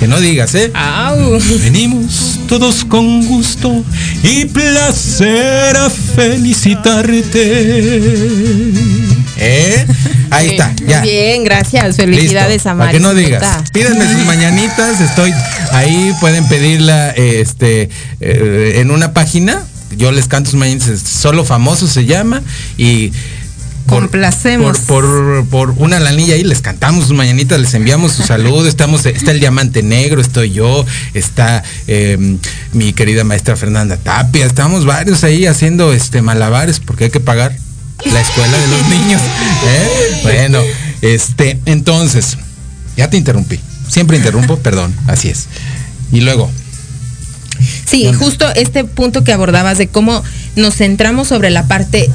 [0.03, 0.69] Que no digas, ¿eh?
[0.73, 1.39] Au.
[1.61, 3.85] Venimos todos con gusto
[4.21, 7.23] y placer a felicitarte.
[9.37, 9.87] ¿Eh?
[10.29, 10.99] Ahí está, ya.
[11.03, 11.95] Bien, gracias.
[11.95, 12.97] Felicidades Listo, a Para Mari.
[12.97, 13.71] que no digas.
[13.71, 15.33] Pídanme sus mañanitas, estoy
[15.71, 17.89] ahí, pueden pedirla este
[18.19, 19.63] eh, en una página.
[19.95, 22.41] Yo les canto sus mañanitas, solo famoso se llama
[22.77, 23.13] y
[23.87, 24.79] Complacemos.
[24.79, 29.05] por, por, por una lanilla ahí les cantamos sus mañanitas, les enviamos su saludo, estamos,
[29.05, 32.37] está el diamante negro, estoy yo, está eh,
[32.71, 37.55] mi querida maestra Fernanda Tapia, estamos varios ahí haciendo este malabares porque hay que pagar
[38.05, 39.21] la escuela de los niños.
[39.21, 40.19] ¿eh?
[40.23, 40.59] Bueno,
[41.01, 42.37] este, entonces,
[42.97, 43.59] ya te interrumpí.
[43.87, 45.47] Siempre interrumpo, perdón, así es.
[46.11, 46.49] Y luego,
[47.85, 50.23] Sí, justo este punto que abordabas de cómo
[50.55, 52.09] nos centramos sobre la parte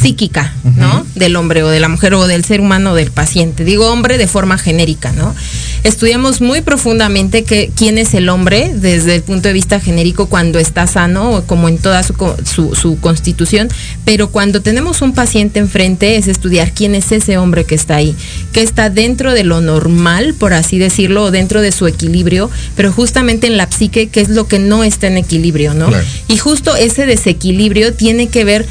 [0.00, 1.06] psíquica, ¿no?
[1.14, 3.64] Del hombre o de la mujer o del ser humano o del paciente.
[3.64, 5.34] Digo hombre de forma genérica, ¿no?
[5.82, 10.58] Estudiamos muy profundamente que, quién es el hombre desde el punto de vista genérico cuando
[10.58, 12.14] está sano o como en toda su,
[12.44, 13.68] su, su constitución,
[14.04, 18.14] pero cuando tenemos un paciente enfrente es estudiar quién es ese hombre que está ahí,
[18.52, 22.92] que está dentro de lo normal, por así decirlo, o dentro de su equilibrio, pero
[22.92, 25.86] justamente en la psique, que es lo que no está en equilibrio, ¿no?
[25.86, 26.04] Claro.
[26.28, 28.66] Y justo ese desequilibrio tiene que ver,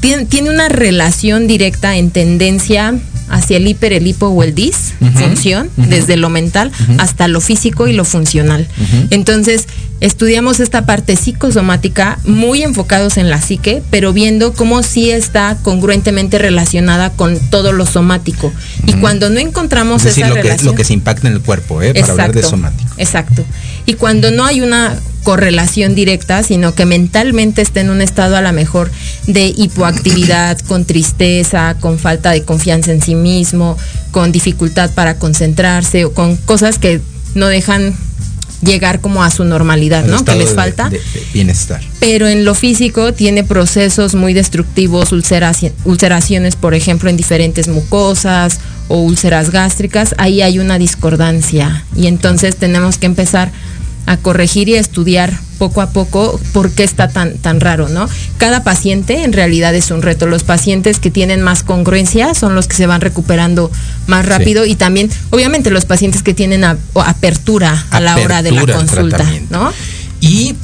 [0.00, 2.94] tiene, tiene una relación directa en tendencia
[3.30, 7.88] hacia el hiper, el hipo o el dis, función, desde lo mental hasta lo físico
[7.88, 8.66] y lo funcional.
[9.10, 9.66] Entonces,
[10.00, 16.38] estudiamos esta parte psicosomática muy enfocados en la psique, pero viendo cómo sí está congruentemente
[16.38, 18.52] relacionada con todo lo somático.
[18.86, 21.40] Y cuando no encontramos es decir, esa lo que, lo que se impacta en el
[21.40, 21.94] cuerpo, ¿eh?
[21.94, 22.90] para hablar de somático.
[22.96, 23.44] Exacto.
[23.90, 28.40] Y cuando no hay una correlación directa, sino que mentalmente está en un estado a
[28.40, 28.88] lo mejor
[29.26, 33.76] de hipoactividad, con tristeza, con falta de confianza en sí mismo,
[34.12, 37.00] con dificultad para concentrarse o con cosas que
[37.34, 37.94] no dejan
[38.62, 40.24] llegar como a su normalidad, Al ¿no?
[40.24, 40.88] Que les falta.
[40.88, 41.80] de- de bienestar.
[41.98, 48.60] Pero en lo físico tiene procesos muy destructivos, ulceraci- ulceraciones, por ejemplo, en diferentes mucosas
[48.86, 50.14] o úlceras gástricas.
[50.18, 53.50] Ahí hay una discordancia y entonces tenemos que empezar
[54.06, 58.08] a corregir y a estudiar poco a poco por qué está tan, tan raro, ¿no?
[58.38, 60.26] Cada paciente en realidad es un reto.
[60.26, 63.70] Los pacientes que tienen más congruencia son los que se van recuperando
[64.06, 68.52] más rápido y también, obviamente, los pacientes que tienen a- apertura a la hora de
[68.52, 69.18] la consulta.
[69.50, 69.70] ¿no?
[70.20, 70.54] Y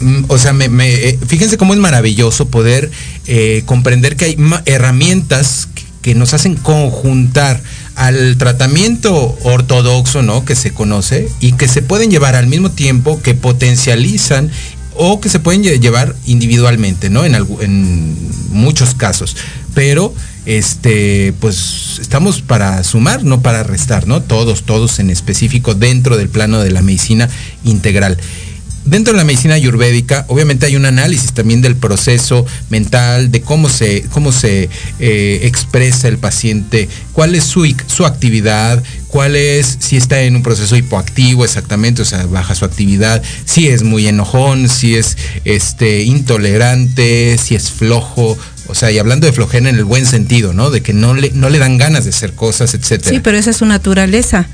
[0.00, 2.90] mm, o sea, me, me, eh, fíjense cómo es maravilloso poder
[3.26, 7.60] eh, comprender que hay herramientas que, que nos hacen conjuntar
[8.00, 10.44] al tratamiento ortodoxo, ¿no?
[10.46, 14.50] Que se conoce y que se pueden llevar al mismo tiempo, que potencializan
[14.96, 17.24] o que se pueden lle- llevar individualmente, ¿no?
[17.26, 18.16] En
[18.52, 19.36] muchos casos.
[19.74, 20.14] Pero,
[20.46, 24.22] este, pues estamos para sumar, no para restar, ¿no?
[24.22, 27.28] Todos, todos en específico dentro del plano de la medicina
[27.64, 28.16] integral.
[28.90, 33.68] Dentro de la medicina ayurvédica, obviamente hay un análisis también del proceso mental, de cómo
[33.68, 34.68] se, cómo se
[34.98, 40.42] eh, expresa el paciente, cuál es su, su actividad, cuál es, si está en un
[40.42, 46.02] proceso hipoactivo exactamente, o sea, baja su actividad, si es muy enojón, si es este,
[46.02, 48.36] intolerante, si es flojo,
[48.66, 50.70] o sea, y hablando de flojera en el buen sentido, ¿no?
[50.70, 53.10] De que no le, no le dan ganas de hacer cosas, etcétera.
[53.10, 54.48] Sí, pero esa es su naturaleza.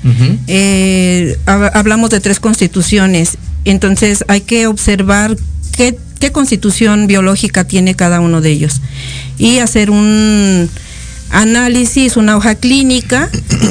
[0.47, 3.37] Eh, hab- hablamos de tres constituciones,
[3.69, 5.37] entonces hay que observar
[5.75, 8.81] qué, qué constitución biológica tiene cada uno de ellos
[9.37, 10.69] y hacer un
[11.29, 13.29] análisis, una hoja clínica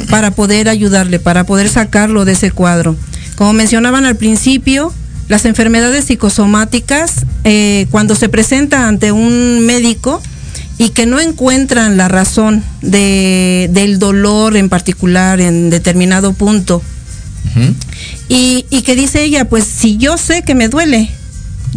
[0.09, 2.95] para poder ayudarle, para poder sacarlo de ese cuadro.
[3.35, 4.93] Como mencionaban al principio,
[5.27, 10.21] las enfermedades psicosomáticas, eh, cuando se presenta ante un médico,
[10.77, 16.81] y que no encuentran la razón de, del dolor en particular en determinado punto.
[18.29, 21.09] Y, y que dice ella, pues si yo sé que me duele,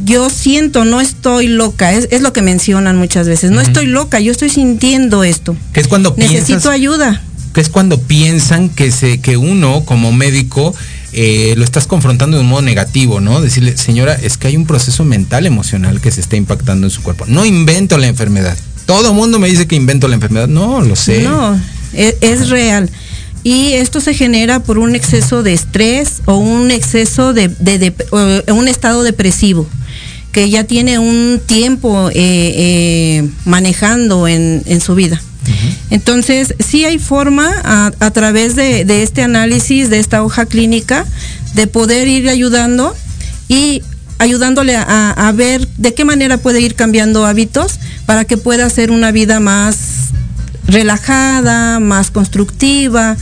[0.05, 4.21] yo siento, no estoy loca, es, es lo que mencionan muchas veces, no estoy loca,
[4.21, 5.57] yo estoy sintiendo esto.
[5.73, 7.23] Que es cuando Necesito piensas, ayuda.
[7.55, 10.75] que es cuando piensan que se, que uno como médico
[11.13, 13.41] eh, lo estás confrontando de un modo negativo, ¿no?
[13.41, 17.03] Decirle, señora, es que hay un proceso mental emocional que se está impactando en su
[17.03, 17.25] cuerpo.
[17.27, 18.57] No invento la enfermedad.
[18.87, 20.47] Todo el mundo me dice que invento la enfermedad.
[20.49, 21.23] No, lo sé.
[21.23, 21.61] No,
[21.93, 22.89] es, es real.
[23.43, 27.95] Y esto se genera por un exceso de estrés o un exceso de, de- de-
[28.13, 29.67] o un estado depresivo
[30.33, 35.21] que ya tiene un tiempo eh, eh, manejando en, en su vida.
[35.91, 41.05] Entonces, sí hay forma a, a través de, de este análisis, de esta hoja clínica,
[41.55, 42.95] de poder ir ayudando
[43.49, 43.83] y
[44.19, 48.67] ayudándole a, a- a ver de qué manera puede ir cambiando hábitos para que pueda
[48.67, 49.77] hacer una vida más
[50.69, 53.17] relajada, más constructiva,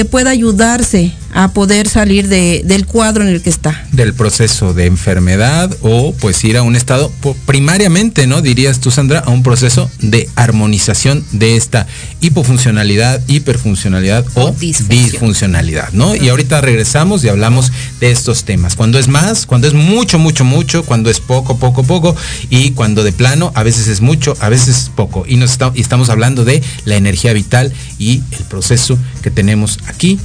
[0.00, 3.86] que pueda ayudarse a poder salir de- del cuadro en el que está.
[3.92, 7.12] del proceso de enfermedad o pues ir a un estado
[7.46, 8.40] primariamente, ¿no?
[8.42, 11.86] Dirías tú, Sandra, a un proceso de armonización de esta
[12.20, 14.54] hipofuncionalidad, hiperfuncionalidad o,
[14.88, 16.14] disfuncionalidad, ¿no?
[16.14, 18.74] Y ahorita regresamos y hablamos de estos temas.
[18.76, 22.16] Cuando es más, cuando es mucho, mucho, mucho, cuando es poco, poco, poco
[22.48, 25.24] y cuando de plano a veces es mucho, a veces es poco.
[25.28, 29.78] Y, nos está- y estamos hablando de la energía vital y el proceso que tenemos
[29.86, 30.18] aquí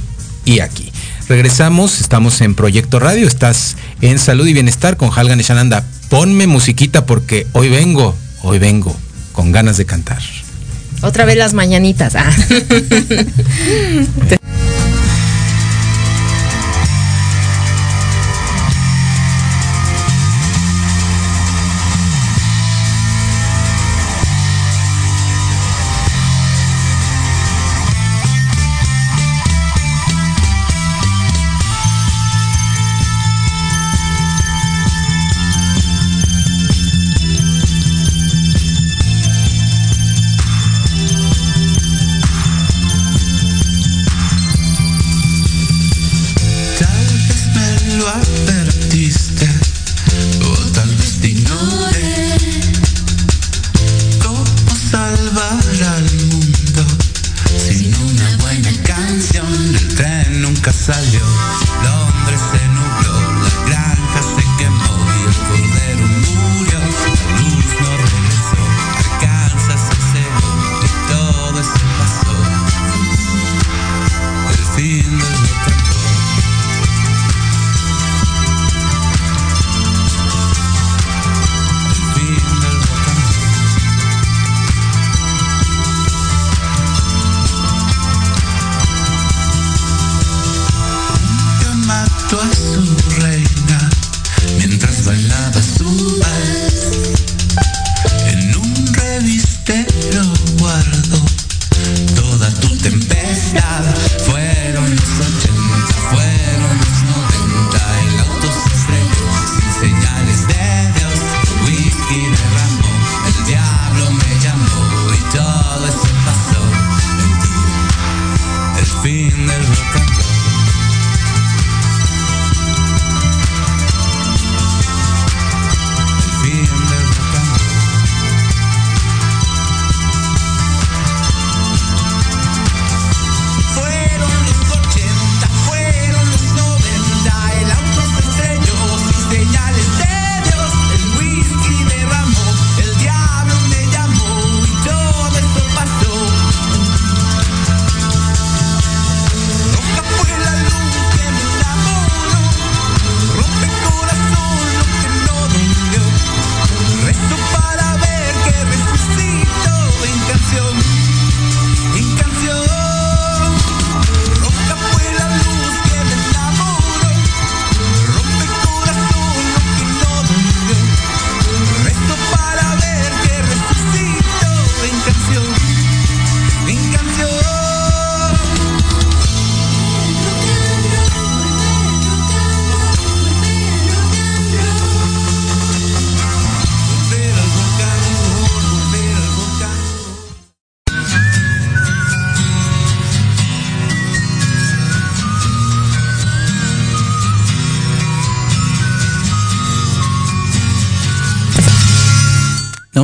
[0.44, 0.90] y aquí.
[1.28, 5.84] Regresamos, estamos en Proyecto Radio, estás en Salud y Bienestar con Halgan Shananda.
[6.08, 8.96] Ponme musiquita porque hoy vengo, hoy vengo
[9.32, 10.22] con ganas de cantar.
[11.02, 12.14] Otra vez las mañanitas.
[12.14, 12.30] Ah.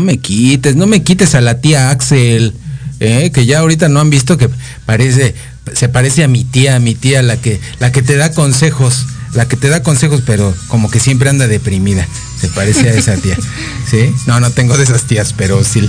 [0.03, 2.55] me quites, no me quites a la tía Axel,
[3.01, 3.31] ¿eh?
[3.33, 4.49] que ya ahorita no han visto que
[4.87, 5.35] parece,
[5.73, 9.07] se parece a mi tía, a mi tía, la que, la que te da consejos,
[9.35, 12.07] la que te da consejos, pero como que siempre anda deprimida.
[12.41, 13.37] Se parece a esa tía.
[13.91, 14.13] ¿Sí?
[14.27, 15.81] No, no tengo de esas tías, pero sí.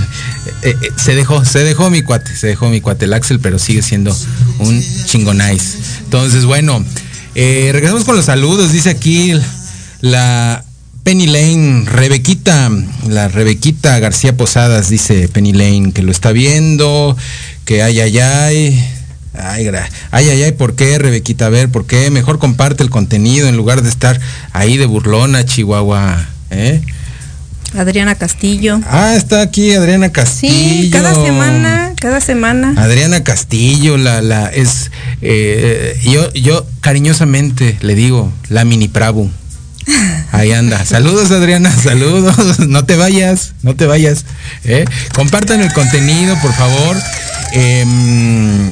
[0.61, 3.57] eh, eh, se dejó, se dejó mi cuate, se dejó mi cuate el Axel, pero
[3.57, 4.15] sigue siendo
[4.59, 5.77] un chingonais.
[6.03, 6.85] Entonces, bueno,
[7.35, 8.71] eh, regresamos con los saludos.
[8.71, 9.33] Dice aquí
[10.01, 10.63] la
[11.03, 12.71] Penny Lane, Rebequita,
[13.07, 17.17] la Rebequita García Posadas, dice Penny Lane, que lo está viendo,
[17.65, 18.89] que ay, ay, ay.
[19.35, 21.47] Ay, gra- ay, ay, ay, ¿por qué, Rebequita?
[21.47, 22.11] A ver, ¿por qué?
[22.11, 24.19] Mejor comparte el contenido en lugar de estar
[24.53, 26.23] ahí de burlona, Chihuahua.
[26.51, 26.81] ¿eh?
[27.75, 28.79] Adriana Castillo.
[28.85, 30.53] Ah, está aquí Adriana Castillo.
[30.83, 32.75] Sí, cada semana, cada semana.
[32.77, 34.91] Adriana Castillo, la, la, es,
[35.23, 39.31] eh, yo, yo cariñosamente le digo, la mini Prabu.
[40.33, 40.83] Ahí anda.
[40.83, 42.59] Saludos Adriana, saludos.
[42.67, 44.25] No te vayas, no te vayas.
[44.65, 44.83] ¿eh?
[45.13, 46.97] Compartan el contenido, por favor.
[47.53, 48.71] Em,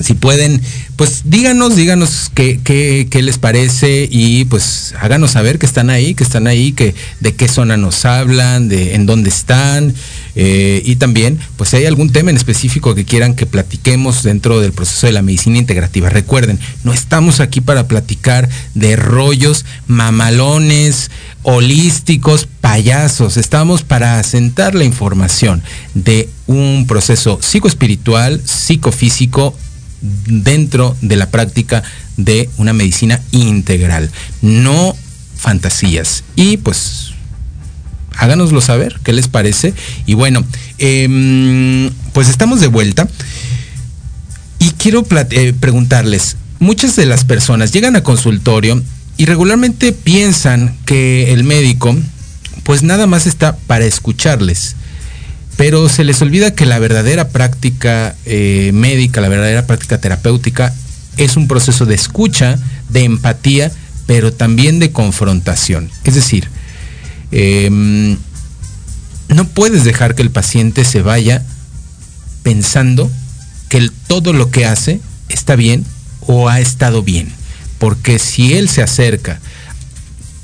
[0.00, 0.60] si pueden,
[0.96, 6.14] pues díganos, díganos qué, qué, qué les parece y pues háganos saber que están ahí,
[6.14, 9.94] que están ahí, que de qué zona nos hablan, de en dónde están.
[10.36, 14.60] eh, y también, pues si hay algún tema en específico que quieran que platiquemos dentro
[14.60, 16.08] del proceso de la medicina integrativa.
[16.08, 21.10] Recuerden, no estamos aquí para platicar de rollos mamalones,
[21.42, 23.36] holísticos, payasos.
[23.36, 25.62] Estamos para asentar la información
[25.94, 29.54] de un proceso psicoespiritual, psicofísico,
[30.00, 31.82] dentro de la práctica
[32.16, 34.10] de una medicina integral,
[34.42, 34.94] no
[35.36, 36.24] fantasías.
[36.36, 37.12] Y pues
[38.16, 39.74] háganoslo saber, ¿qué les parece?
[40.06, 40.44] Y bueno,
[40.78, 43.08] em, pues estamos de vuelta
[44.58, 48.82] y quiero eh, preguntarles, muchas de las personas llegan a consultorio
[49.16, 51.96] y regularmente piensan que el médico
[52.62, 54.76] pues nada más está para escucharles
[55.60, 60.72] pero se les olvida que la verdadera práctica eh, médica, la verdadera práctica terapéutica
[61.18, 62.58] es un proceso de escucha,
[62.88, 63.70] de empatía,
[64.06, 65.90] pero también de confrontación.
[66.04, 66.48] Es decir,
[67.30, 68.16] em,
[69.28, 71.44] no puedes dejar que el paciente se vaya
[72.42, 73.10] pensando
[73.68, 74.98] que todo lo que hace
[75.28, 75.84] está bien
[76.22, 77.28] o ha estado bien.
[77.78, 79.40] Porque si él se acerca,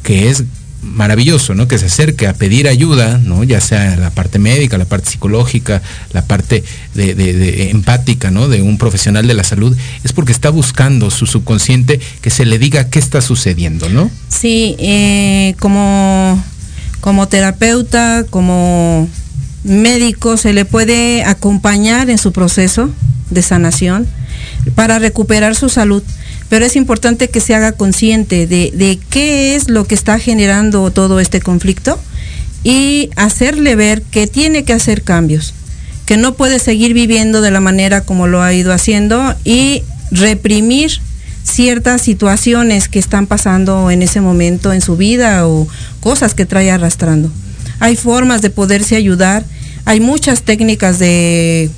[0.02, 0.44] que es
[0.82, 1.68] maravilloso, ¿no?
[1.68, 3.44] Que se acerque a pedir ayuda, ¿no?
[3.44, 6.64] Ya sea la parte médica, la parte psicológica, la parte
[6.94, 8.48] de, empática, ¿no?
[8.48, 12.58] De un profesional de la salud, es porque está buscando su subconsciente que se le
[12.58, 14.10] diga qué está sucediendo, ¿no?
[14.28, 16.42] Sí, eh, como,
[17.00, 19.08] como terapeuta, como
[19.64, 22.90] médico, se le puede acompañar en su proceso
[23.30, 24.06] de sanación
[24.74, 26.02] para recuperar su salud.
[26.49, 30.90] Pero es importante que se haga consciente de, de qué es lo que está generando
[30.90, 31.99] todo este conflicto
[32.62, 35.55] y hacerle ver que tiene que hacer cambios,
[36.05, 41.01] que no puede seguir viviendo de la manera como lo ha ido haciendo y reprimir
[41.47, 45.68] ciertas situaciones que están pasando en ese momento en su vida o
[46.01, 47.30] cosas que trae arrastrando.
[47.78, 49.44] Hay formas de poderse ayudar,
[49.84, 51.70] hay muchas técnicas de,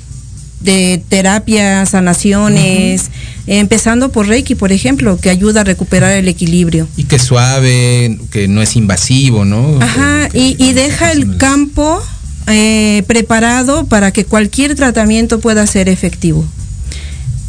[0.59, 3.11] de terapia, sanaciones,
[3.47, 6.87] empezando por Reiki, por ejemplo, que ayuda a recuperar el equilibrio.
[6.97, 9.79] Y que es suave, que no es invasivo, ¿no?
[9.81, 12.01] Ajá, y, y deja el campo
[12.47, 16.45] eh, preparado para que cualquier tratamiento pueda ser efectivo.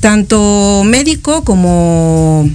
[0.01, 2.49] Tanto médico como...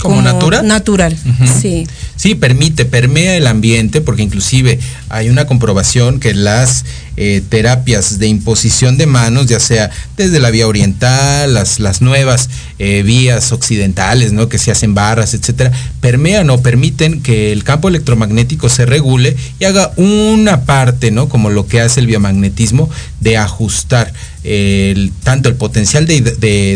[0.00, 0.66] ¿Como natural?
[0.66, 1.16] Natural,
[1.60, 1.86] sí.
[2.22, 6.84] Sí, permite, permea el ambiente, porque inclusive hay una comprobación que las
[7.16, 12.48] eh, terapias de imposición de manos, ya sea desde la vía oriental, las, las nuevas
[12.78, 14.48] eh, vías occidentales, ¿no?
[14.48, 19.64] Que se hacen barras, etcétera, permean o permiten que el campo electromagnético se regule y
[19.64, 21.28] haga una parte, ¿no?
[21.28, 24.12] Como lo que hace el biomagnetismo, de ajustar
[24.44, 26.20] el- tanto el potencial de-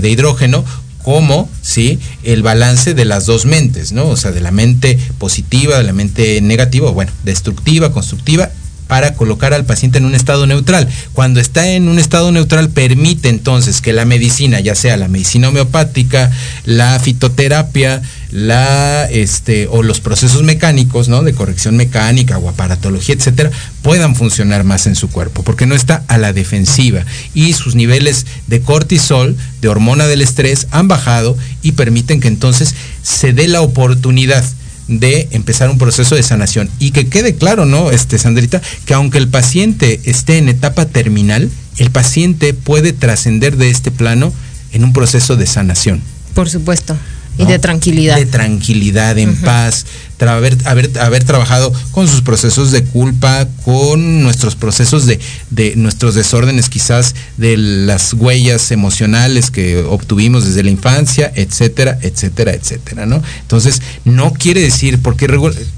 [0.01, 0.65] de hidrógeno
[1.07, 2.01] como ¿sí?
[2.25, 4.09] el balance de las dos mentes, ¿no?
[4.09, 8.51] O sea, de la mente positiva, de la mente negativa, bueno, destructiva, constructiva,
[8.89, 10.89] para colocar al paciente en un estado neutral.
[11.13, 15.49] Cuando está en un estado neutral, permite entonces que la medicina, ya sea la medicina
[15.49, 16.33] homeopática,
[16.65, 21.23] la fitoterapia, la este o los procesos mecánicos, ¿no?
[21.23, 23.51] De corrección mecánica o aparatología, etcétera,
[23.83, 27.05] puedan funcionar más en su cuerpo, porque no está a la defensiva
[27.35, 29.37] y sus niveles de cortisol,
[29.67, 34.45] de hormona del estrés, han bajado y permiten que entonces se dé la oportunidad
[34.87, 37.91] de empezar un proceso de sanación y que quede claro, ¿no?
[37.91, 43.71] Este Sandrita, que aunque el paciente esté en etapa terminal, el paciente puede trascender de
[43.71, 44.33] este plano
[44.73, 46.01] en un proceso de sanación.
[46.33, 46.97] Por supuesto.
[47.39, 48.17] Y de tranquilidad.
[48.17, 49.85] De tranquilidad, en paz,
[50.25, 55.21] haber, haber, haber trabajado con sus procesos de culpa, con nuestros procesos de,
[55.51, 62.53] de nuestros desórdenes quizás de las huellas emocionales que obtuvimos desde la infancia, etcétera, etcétera,
[62.53, 63.23] etcétera, ¿no?
[63.43, 65.27] Entonces, no quiere decir, porque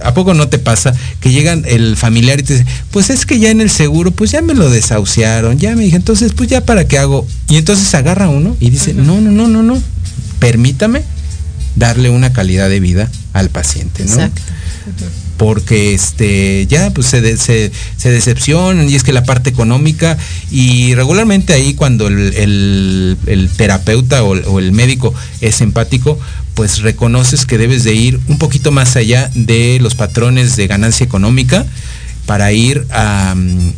[0.04, 3.40] ¿a poco no te pasa que llegan el familiar y te dice, pues es que
[3.40, 6.64] ya en el seguro, pues ya me lo desahuciaron, ya me dije, entonces, pues ya
[6.64, 7.26] para qué hago.
[7.48, 9.82] Y entonces agarra uno y dice, no, no, no, no, no,
[10.38, 11.02] permítame
[11.78, 14.12] darle una calidad de vida al paciente, ¿no?
[14.12, 14.42] Exacto.
[15.36, 17.70] Porque este, ya pues se, se,
[18.10, 20.18] decepcionan y es que la parte económica
[20.50, 23.16] y regularmente ahí cuando el,
[23.56, 26.18] terapeuta o, el médico es empático,
[26.54, 31.04] pues reconoces que debes de ir un poquito más allá de los patrones de ganancia
[31.04, 31.64] económica
[32.26, 33.72] para ir a, mm,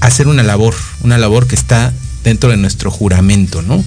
[0.00, 3.82] hacer una labor, una labor que está dentro de nuestro juramento, ¿no?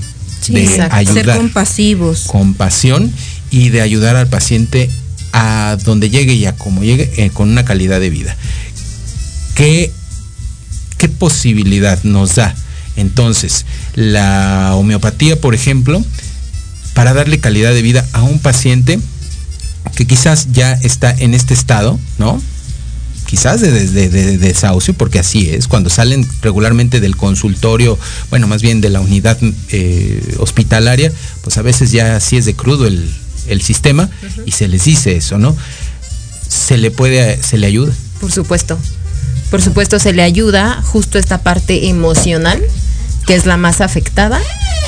[0.49, 1.25] De ayudar.
[1.25, 2.23] Ser compasivos.
[2.27, 3.11] Compasión
[3.51, 4.89] y de ayudar al paciente
[5.33, 8.35] a donde llegue y a como llegue eh, con una calidad de vida.
[9.55, 9.91] ¿Qué,
[10.97, 12.55] ¿Qué posibilidad nos da?
[12.95, 16.03] Entonces, la homeopatía, por ejemplo,
[16.93, 18.99] para darle calidad de vida a un paciente
[19.95, 22.41] que quizás ya está en este estado, ¿no?
[23.29, 23.69] Quizás de,
[24.39, 27.99] desahucio, porque así es, cuando salen regularmente del consultorio,
[28.31, 29.37] bueno, más bien de la unidad
[29.69, 31.13] eh, hospitalaria,
[31.43, 33.07] pues a veces ya así es de crudo el,
[33.61, 34.09] sistema
[34.45, 35.55] y se les dice eso, ¿no?
[36.47, 37.91] Se le puede, se le ayuda.
[38.19, 38.77] Por supuesto,
[39.49, 42.61] por supuesto se le ayuda justo esta parte emocional,
[43.25, 44.39] que es la más afectada,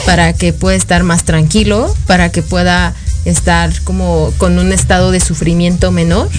[0.06, 2.96] para que pueda estar más tranquilo, para que pueda
[3.26, 6.30] estar como con un estado de sufrimiento menor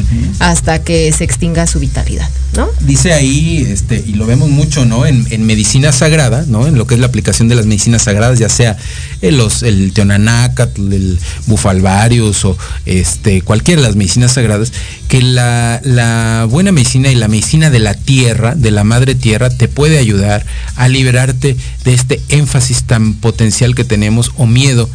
[0.40, 2.68] hasta que se extinga su vitalidad, ¿no?
[2.80, 5.06] Dice ahí, este, y lo vemos mucho, ¿no?
[5.06, 6.66] En, medicina sagrada, ¿no?
[6.66, 8.76] En lo que es la aplicación de las medicinas sagradas, ya sea
[9.20, 12.56] el, los, el teonanácatl, el bufalvarius o
[12.86, 14.72] este, cualquiera de las medicinas sagradas,
[15.08, 19.50] que la, la buena medicina y la medicina de la tierra, de la madre tierra,
[19.50, 20.44] te puede ayudar
[20.76, 24.88] a liberarte de este énfasis tan potencial que tenemos o miedo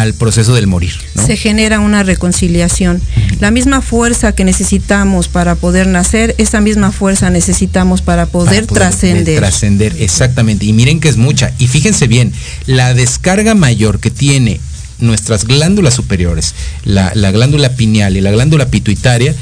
[0.00, 0.94] al proceso del morir.
[1.14, 3.02] Se genera una reconciliación.
[3.40, 9.38] La misma fuerza que necesitamos para poder nacer, esa misma fuerza necesitamos para poder, trascender.
[9.38, 10.64] Trascender, exactamente.
[10.64, 11.52] Y miren que es mucha.
[11.58, 12.32] Y fíjense bien,
[12.66, 14.60] la descarga mayor que tiene
[14.98, 19.34] nuestras glándulas superiores, la, la glándula pineal y la glándula pituitaria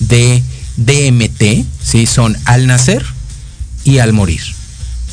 [0.00, 0.42] de
[0.76, 2.04] DMT, ¿sí?
[2.04, 3.04] son al nacer
[3.84, 4.42] y al morir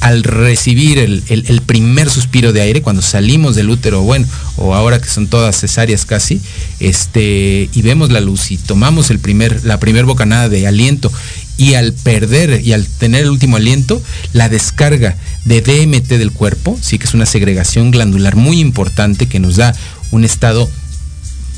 [0.01, 4.27] al recibir el, primer suspiro de aire, cuando salimos del útero, bueno,
[4.57, 6.41] o ahora que son todas cesáreas casi,
[6.79, 11.11] este, y vemos la luz y tomamos el primer, la primer bocanada de aliento,
[11.55, 14.01] y al perder y al tener el último aliento,
[14.33, 19.39] la descarga de DMT del cuerpo, sí que es una segregación glandular muy importante que
[19.39, 19.75] nos da
[20.09, 20.67] un estado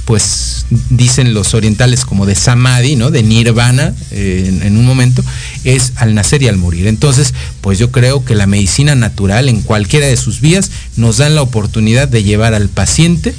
[0.06, 3.10] pues dicen los orientales como de samadhi, ¿no?
[3.10, 5.24] De nirvana eh, en, un momento,
[5.64, 6.88] es al nacer y al morir.
[6.88, 11.36] Entonces, pues yo creo que la medicina natural en cualquiera de sus vías nos dan
[11.36, 13.34] la oportunidad de llevar al paciente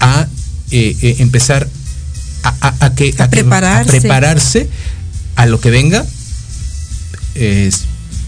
[0.00, 0.28] a
[0.70, 1.68] eh, eh, empezar
[2.42, 4.68] a, que, prepararse.
[5.34, 6.06] a lo que venga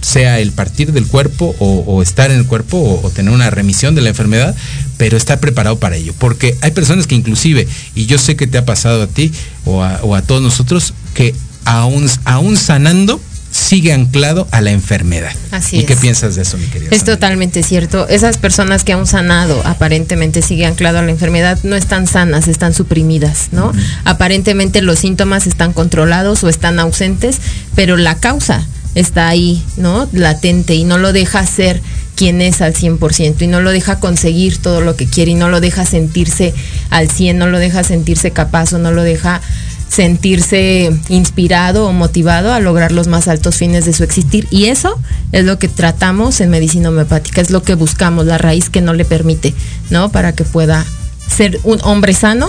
[0.01, 4.03] sea el partir del cuerpo o, estar en el cuerpo o, tener una remisión de
[4.03, 4.55] la enfermedad,
[4.99, 6.13] pero estar preparado para ello.
[6.19, 9.33] Porque hay personas que inclusive, y yo sé que te ha pasado a ti
[9.65, 11.35] o a, todos nosotros, que
[11.65, 13.21] aún, aún sanando,
[13.51, 15.33] sigue anclado a la enfermedad.
[15.51, 16.91] Así ¿Y qué piensas de eso, mi querida?
[16.91, 18.07] Es totalmente cierto.
[18.09, 22.75] Esas personas que aún sanado aparentemente sigue anclado a la enfermedad no están sanas, están
[22.75, 23.73] suprimidas, ¿no?
[24.05, 27.39] Aparentemente los síntomas están controlados o están ausentes,
[27.75, 30.09] pero la causa está ahí, ¿no?
[30.13, 31.81] Latente y no lo deja ser
[32.19, 35.49] quien es al 100% y no lo deja conseguir todo lo que quiere y no
[35.49, 36.53] lo deja sentirse
[36.91, 39.41] al 100, no lo deja sentirse capaz o no lo deja
[39.89, 44.49] sentirse inspirado o motivado a lograr los más altos fines de su existir.
[44.51, 45.01] Y eso
[45.31, 48.95] es lo que tratamos en medicina homeopática, es lo que buscamos, la raíz que no
[48.95, 49.55] le permite,
[49.91, 50.11] ¿no?
[50.11, 50.85] Para que pueda
[51.29, 52.49] ser un hombre sano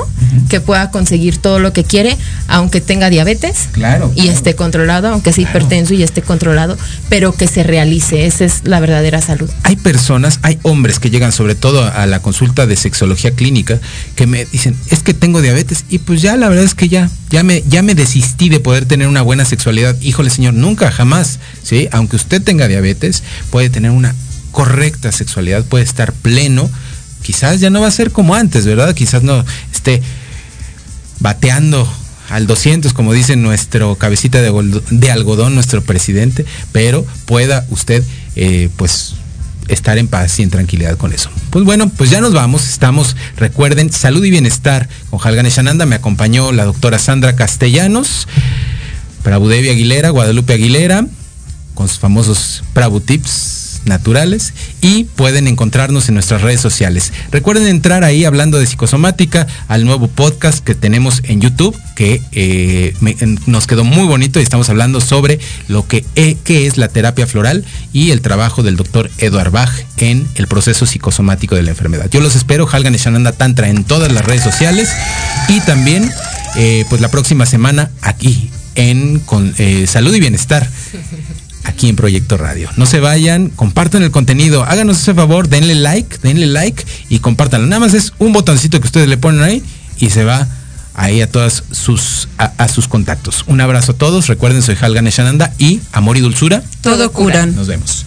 [0.49, 2.17] que pueda conseguir todo lo que quiere,
[2.47, 6.77] aunque tenga diabetes claro, y esté controlado, aunque sea hipertenso y esté controlado,
[7.09, 8.25] pero que se realice.
[8.25, 9.49] Esa es la verdadera salud.
[9.63, 13.79] Hay personas, hay hombres que llegan sobre todo a la consulta de sexología clínica
[14.15, 17.09] que me dicen, es que tengo diabetes y pues ya la verdad es que ya,
[17.29, 19.95] ya me, ya me desistí de poder tener una buena sexualidad.
[20.01, 21.87] Híjole señor, nunca, jamás, ¿sí?
[21.91, 24.15] Aunque usted tenga diabetes, puede tener una
[24.51, 26.69] correcta sexualidad, puede estar pleno
[27.21, 28.93] quizás ya no va a ser como antes, ¿verdad?
[28.93, 29.43] Quizás no
[29.73, 30.01] esté
[31.19, 31.87] bateando
[32.29, 38.03] al 200, como dice nuestro cabecita de, algodón, nuestro presidente, pero pueda usted,
[38.35, 39.15] eh, pues,
[39.67, 41.29] estar en paz y en tranquilidad con eso.
[41.49, 42.67] Pues bueno, pues ya nos vamos.
[42.67, 45.85] Estamos, recuerden, salud y bienestar con Halgan Shananda.
[45.85, 48.27] Me acompañó la doctora Sandra Castellanos,
[49.23, 51.05] Prabhudevi Aguilera, Guadalupe Aguilera,
[51.75, 57.11] con sus famosos Prabhu Tips naturales y pueden encontrarnos en nuestras redes sociales.
[57.31, 62.93] Recuerden entrar ahí hablando de psicosomática al nuevo podcast que tenemos en YouTube que eh,
[63.45, 67.27] nos quedó muy bonito y estamos hablando sobre lo que e- qué es la terapia
[67.27, 72.07] floral y el trabajo del doctor Eduard Bach en el proceso psicosomático de la enfermedad.
[72.09, 74.89] Yo los espero, Halgan Shananda Tantra en todas las redes sociales
[75.49, 76.09] y también
[76.55, 80.69] eh, pues la próxima semana aquí en con, eh, Salud y Bienestar
[81.69, 82.69] aquí en Proyecto Radio.
[82.75, 87.67] No se vayan, compartan el contenido, háganos ese favor, denle like, denle like y compártanlo.
[87.67, 89.63] Nada más es un botoncito que ustedes le ponen ahí
[89.97, 90.47] y se va
[90.93, 93.45] ahí a todas sus a, a sus contactos.
[93.47, 94.27] Un abrazo a todos.
[94.27, 96.61] Recuerden, soy Halgan Eshananda y Amor y Dulzura.
[96.81, 97.55] Todo curan.
[97.55, 98.05] Nos vemos.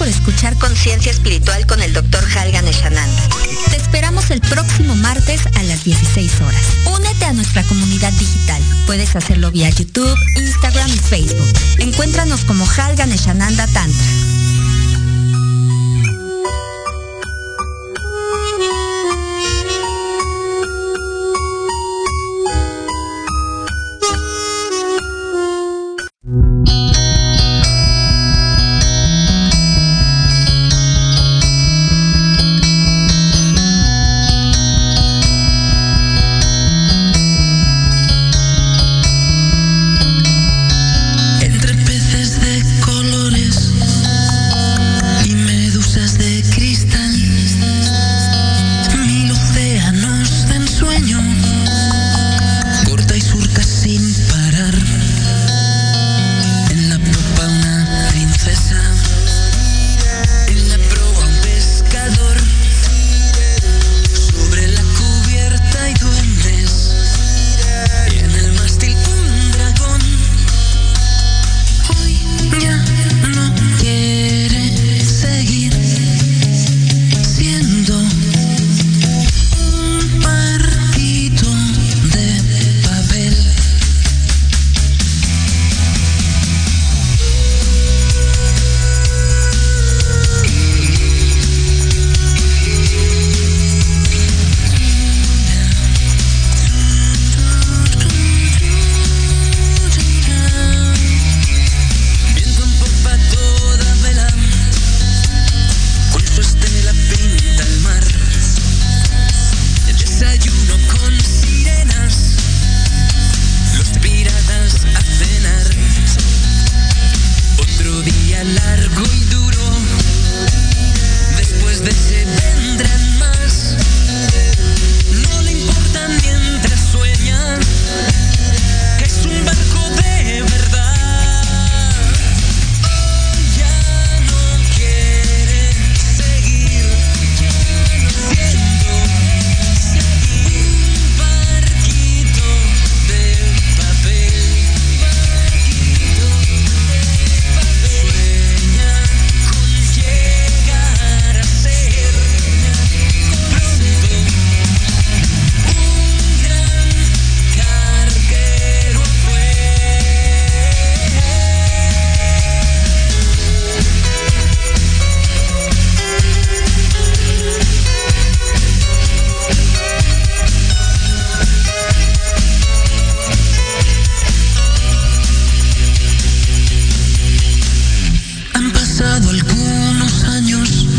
[0.00, 2.24] Por escuchar Conciencia Espiritual con el Dr.
[2.34, 3.22] Halgan Eshananda.
[3.68, 6.62] Te esperamos el próximo martes a las 16 horas.
[6.86, 8.62] Únete a nuestra comunidad digital.
[8.86, 11.52] Puedes hacerlo vía YouTube, Instagram y Facebook.
[11.80, 14.29] Encuéntranos como Halgan Eshananda Tantra.